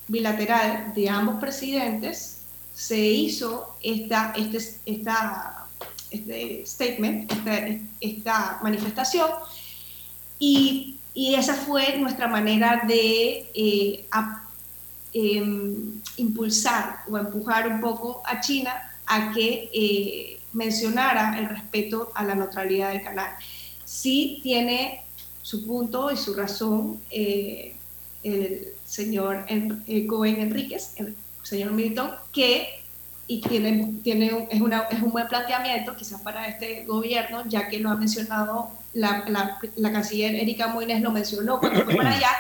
[0.08, 2.38] bilateral de ambos presidentes
[2.74, 5.66] se hizo esta, este, esta,
[6.12, 7.58] este statement, esta,
[8.00, 9.30] esta manifestación,
[10.40, 14.06] y, y, esa fue nuestra manera de eh,
[16.18, 18.74] impulsar o empujar un poco a China
[19.06, 23.32] a que eh, mencionara el respeto a la neutralidad del canal.
[23.86, 25.04] Sí tiene
[25.42, 27.74] su punto y su razón eh,
[28.24, 32.68] el señor en, Cohen Enríquez, el señor Milton, que
[33.30, 37.80] y tiene, tiene es, una, es un buen planteamiento quizás para este gobierno, ya que
[37.80, 42.32] lo ha mencionado la, la, la canciller Erika Moines, lo mencionó cuando fue para allá,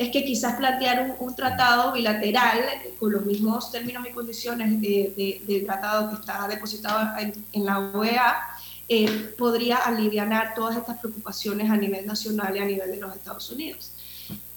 [0.00, 2.58] es que quizás plantear un, tratado bilateral
[2.98, 8.40] con los mismos términos y condiciones de, del tratado que está depositado en, la OEA
[8.88, 13.50] eh, podría aliviar todas estas preocupaciones a nivel nacional y a nivel de los Estados
[13.50, 13.92] Unidos.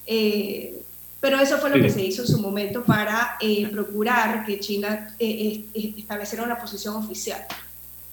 [0.07, 0.81] Eh,
[1.19, 5.13] pero eso fue lo que se hizo en su momento para eh, procurar que China
[5.19, 7.45] eh, estableciera una posición oficial.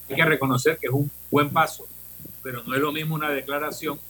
[0.08, 1.86] Hay que reconocer que es un buen paso,
[2.42, 4.00] pero no es lo mismo una declaración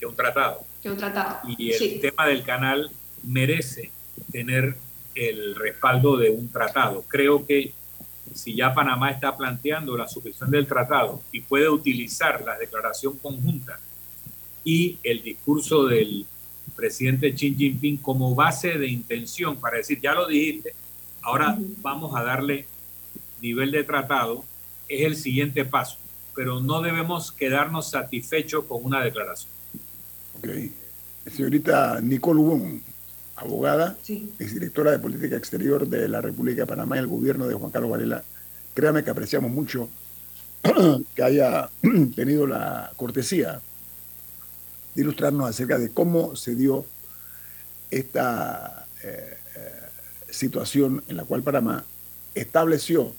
[0.00, 0.64] que un tratado.
[0.82, 1.40] Que un tratado.
[1.46, 2.90] Y el tema del canal
[3.22, 3.90] merece
[4.32, 4.76] tener
[5.14, 7.04] el respaldo de un tratado.
[7.08, 7.72] Creo que
[8.34, 13.80] si ya Panamá está planteando la suscripción del tratado y puede utilizar la declaración conjunta
[14.64, 16.26] y el discurso del
[16.76, 20.74] presidente Xi Jinping como base de intención para decir, ya lo dijiste,
[21.22, 22.66] ahora vamos a darle
[23.42, 24.44] nivel de tratado,
[24.88, 25.98] es el siguiente paso,
[26.34, 29.50] pero no debemos quedarnos satisfechos con una declaración.
[30.40, 30.48] Ok.
[31.30, 32.80] Señorita Nicole Wong,
[33.36, 34.32] abogada, sí.
[34.38, 37.90] exdirectora de Política Exterior de la República de Panamá y el gobierno de Juan Carlos
[37.90, 38.24] Varela,
[38.72, 39.90] créame que apreciamos mucho
[41.14, 41.68] que haya
[42.16, 43.60] tenido la cortesía
[44.94, 46.86] de ilustrarnos acerca de cómo se dio
[47.90, 49.70] esta eh, eh,
[50.30, 51.84] situación en la cual Panamá
[52.34, 53.12] estableció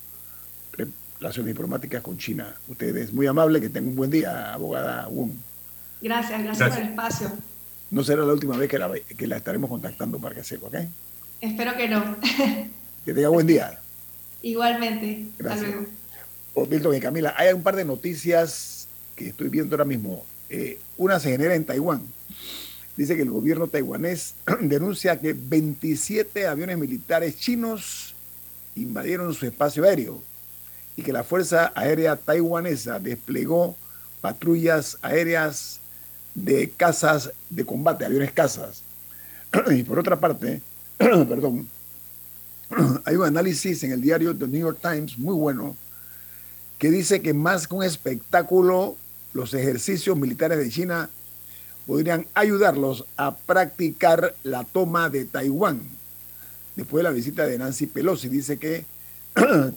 [1.19, 2.55] relaciones diplomáticas con China.
[2.67, 5.33] Usted es muy amable, que tenga un buen día, abogada Wong.
[6.01, 7.31] Gracias, gracias, por el espacio.
[7.89, 10.75] No será la última vez que la, que la estaremos contactando para que sepa, ¿ok?
[11.41, 12.15] Espero que no.
[13.05, 13.79] que tenga buen día.
[14.41, 15.25] Igualmente.
[15.37, 15.65] Gracias.
[15.65, 15.91] Hasta luego.
[16.53, 20.25] Oh, Milton y Camila, hay un par de noticias que estoy viendo ahora mismo.
[20.49, 22.01] Eh, una se genera en Taiwán.
[22.97, 28.13] Dice que el gobierno taiwanés denuncia que 27 aviones militares chinos
[28.75, 30.21] invadieron su espacio aéreo
[30.95, 33.75] y que la Fuerza Aérea Taiwanesa desplegó
[34.21, 35.80] patrullas aéreas
[36.35, 38.83] de casas de combate, aviones cazas.
[39.71, 40.61] Y por otra parte,
[40.97, 41.67] perdón,
[43.05, 45.75] hay un análisis en el diario The New York Times muy bueno
[46.77, 48.95] que dice que más que un espectáculo
[49.33, 51.09] los ejercicios militares de China
[51.85, 55.81] podrían ayudarlos a practicar la toma de Taiwán.
[56.75, 58.85] Después de la visita de Nancy Pelosi, dice que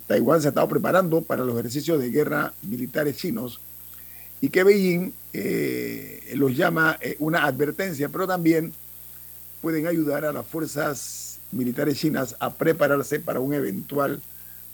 [0.07, 3.61] Taiwán se ha estado preparando para los ejercicios de guerra militares chinos
[4.45, 8.75] y que Beijing eh, los llama eh, una advertencia, pero también
[9.63, 14.21] pueden ayudar a las fuerzas militares chinas a prepararse para un eventual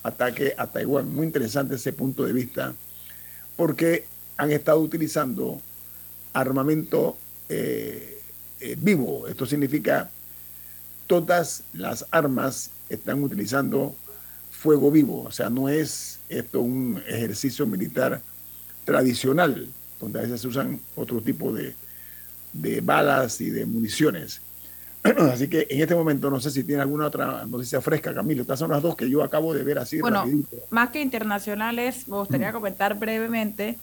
[0.03, 1.15] ataque a Taiwán.
[1.15, 2.75] Muy interesante ese punto de vista,
[3.57, 4.07] porque
[4.39, 5.63] han estado utilizando
[6.33, 7.17] armamento
[7.49, 8.19] eh,
[8.79, 9.29] vivo.
[9.29, 10.11] Esto significa
[11.07, 13.95] todas las armas están utilizando
[14.51, 18.21] fuego vivo, o sea, no es esto un ejercicio militar
[18.85, 19.69] tradicional,
[20.01, 21.75] donde a veces se usan otro tipo de,
[22.53, 24.41] de balas y de municiones.
[25.33, 28.43] Así que en este momento no sé si tiene alguna otra noticia fresca, Camilo.
[28.43, 30.27] Estas son las dos que yo acabo de ver así bueno,
[30.69, 33.79] Más que internacionales, me gustaría comentar brevemente.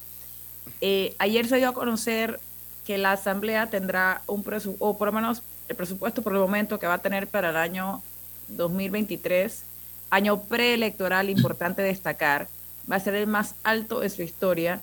[0.82, 2.40] Eh, ayer se dio a conocer
[2.86, 6.80] que la Asamblea tendrá un presupuesto, o por lo menos el presupuesto por el momento
[6.80, 8.02] que va a tener para el año
[8.50, 9.64] 2023,
[10.10, 12.48] año preelectoral importante destacar,
[12.90, 14.82] va a ser el más alto de su historia,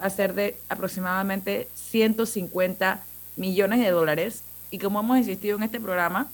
[0.00, 3.02] va a ser de aproximadamente 150
[3.36, 4.42] millones de dólares.
[4.70, 6.28] Y como hemos insistido en este programa,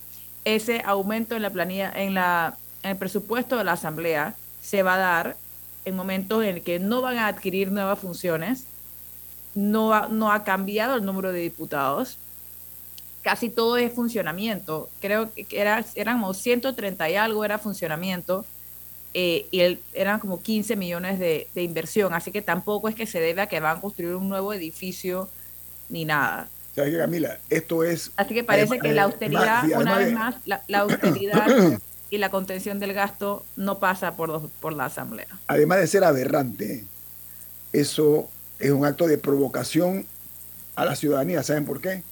[0.44, 4.94] ese aumento en la planilla, en, la, en el presupuesto de la Asamblea se va
[4.94, 5.36] a dar
[5.84, 8.66] en momentos en que no van a adquirir nuevas funciones,
[9.54, 12.18] no ha, no ha cambiado el número de diputados,
[13.22, 18.44] casi todo es funcionamiento, creo que era, eran como 130 y algo era funcionamiento,
[19.14, 23.20] eh, y eran como 15 millones de, de, inversión, así que tampoco es que se
[23.20, 25.28] debe a que van a construir un nuevo edificio
[25.88, 26.48] ni nada.
[26.74, 27.38] ¿Sabes qué, Camila?
[27.48, 28.10] Esto es...
[28.16, 31.46] Así que parece que la austeridad, una vez más, la, austeridad
[32.10, 35.28] y la contención del gasto no pasa por, por la Asamblea.
[35.46, 36.84] Además de ser aberrante,
[37.72, 40.06] eso es un acto de provocación
[40.74, 41.44] a la ciudadanía.
[41.44, 42.02] ¿Saben por qué?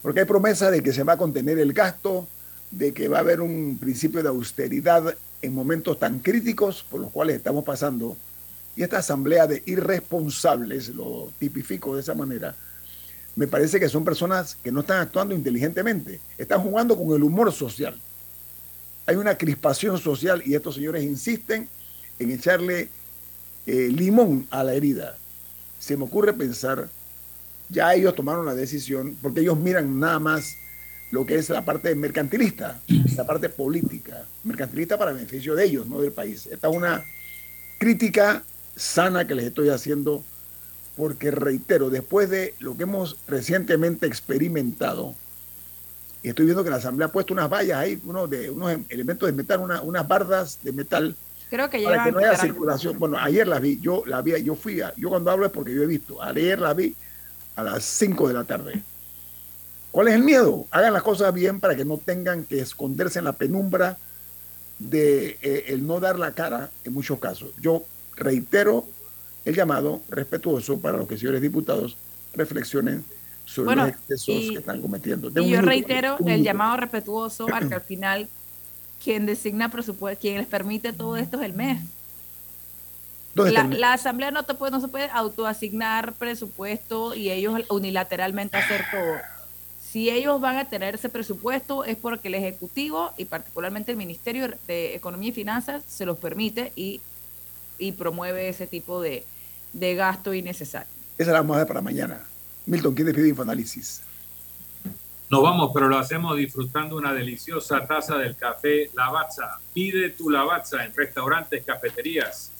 [0.00, 2.26] Porque hay promesa de que se va a contener el gasto,
[2.70, 7.10] de que va a haber un principio de austeridad en momentos tan críticos por los
[7.10, 8.16] cuales estamos pasando.
[8.76, 12.54] Y esta asamblea de irresponsables, lo tipifico de esa manera,
[13.34, 17.52] me parece que son personas que no están actuando inteligentemente, están jugando con el humor
[17.52, 17.98] social.
[19.06, 21.68] Hay una crispación social y estos señores insisten
[22.18, 22.88] en echarle
[23.66, 25.16] eh, limón a la herida.
[25.78, 26.88] Se me ocurre pensar,
[27.68, 30.54] ya ellos tomaron la decisión, porque ellos miran nada más
[31.12, 32.80] lo que es la parte mercantilista,
[33.16, 36.46] la parte política, mercantilista para beneficio de ellos, no del país.
[36.46, 37.04] Esta es una
[37.78, 38.42] crítica
[38.74, 40.24] sana que les estoy haciendo
[40.96, 45.14] porque reitero, después de lo que hemos recientemente experimentado,
[46.22, 49.26] y estoy viendo que la Asamblea ha puesto unas vallas ahí, uno de, unos elementos
[49.26, 51.14] de metal, unas bardas de metal,
[51.50, 52.98] Creo que para que no haya circulación.
[52.98, 55.82] Bueno, ayer las vi, yo la vi, yo fui, yo cuando hablo es porque yo
[55.82, 56.96] he visto, ayer la vi
[57.56, 58.82] a las 5 de la tarde.
[59.92, 60.66] ¿Cuál es el miedo?
[60.70, 63.98] Hagan las cosas bien para que no tengan que esconderse en la penumbra
[64.78, 67.50] de eh, el no dar la cara en muchos casos.
[67.60, 67.84] Yo
[68.16, 68.86] reitero
[69.44, 71.96] el llamado respetuoso para los que señores diputados
[72.34, 73.04] reflexionen
[73.44, 75.30] sobre los excesos que están cometiendo.
[75.40, 78.28] y yo reitero el llamado respetuoso para que al final
[79.02, 81.80] quien designa presupuesto, quien les permite todo esto es el MES.
[83.34, 88.84] La, la, asamblea no, te puede, no se puede autoasignar presupuesto y ellos unilateralmente hacer
[88.90, 89.14] todo.
[89.92, 94.48] Si ellos van a tener ese presupuesto es porque el Ejecutivo y particularmente el Ministerio
[94.66, 97.02] de Economía y Finanzas se los permite y,
[97.76, 99.22] y promueve ese tipo de,
[99.74, 100.88] de gasto innecesario.
[101.18, 102.24] Esa la vamos a ver para mañana.
[102.64, 104.00] Milton, ¿quién despide Infoanálisis?
[105.28, 109.60] Nos vamos, pero lo hacemos disfrutando una deliciosa taza del café Lavazza.
[109.74, 112.50] Pide tu Lavazza en restaurantes, cafeterías,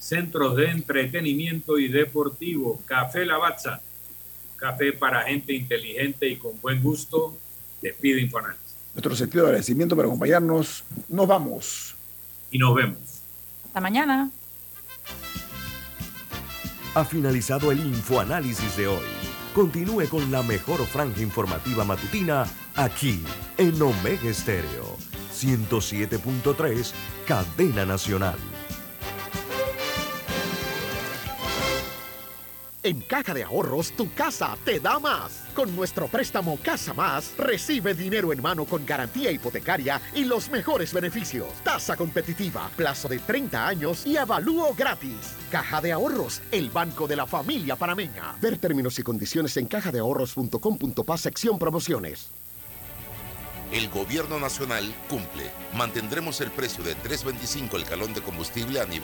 [0.00, 2.80] centros de entretenimiento y deportivo.
[2.86, 3.80] Café Lavazza,
[4.62, 7.36] café para gente inteligente y con buen gusto.
[7.82, 8.76] Despide Infoanálisis.
[8.94, 10.84] Nuestro sentido de agradecimiento por acompañarnos.
[11.08, 11.96] Nos vamos.
[12.52, 12.98] Y nos vemos.
[13.66, 14.30] Hasta mañana
[16.94, 19.04] ha finalizado el infoanálisis de hoy.
[19.54, 22.44] Continúe con la mejor franja informativa matutina
[22.76, 23.22] aquí
[23.56, 24.96] en Omega Estéreo
[25.32, 26.92] 107.3,
[27.26, 28.36] Cadena Nacional.
[32.84, 35.44] En Caja de Ahorros, tu casa te da más.
[35.54, 40.92] Con nuestro préstamo Casa Más, recibe dinero en mano con garantía hipotecaria y los mejores
[40.92, 41.46] beneficios.
[41.62, 45.36] Tasa competitiva, plazo de 30 años y avalúo gratis.
[45.52, 48.34] Caja de Ahorros, el banco de la familia panameña.
[48.40, 52.30] Ver términos y condiciones en cajadeahorros.com.pa sección promociones.
[53.72, 55.50] El gobierno nacional cumple.
[55.74, 59.00] Mantendremos el precio de 3.25 el galón de combustible a nivel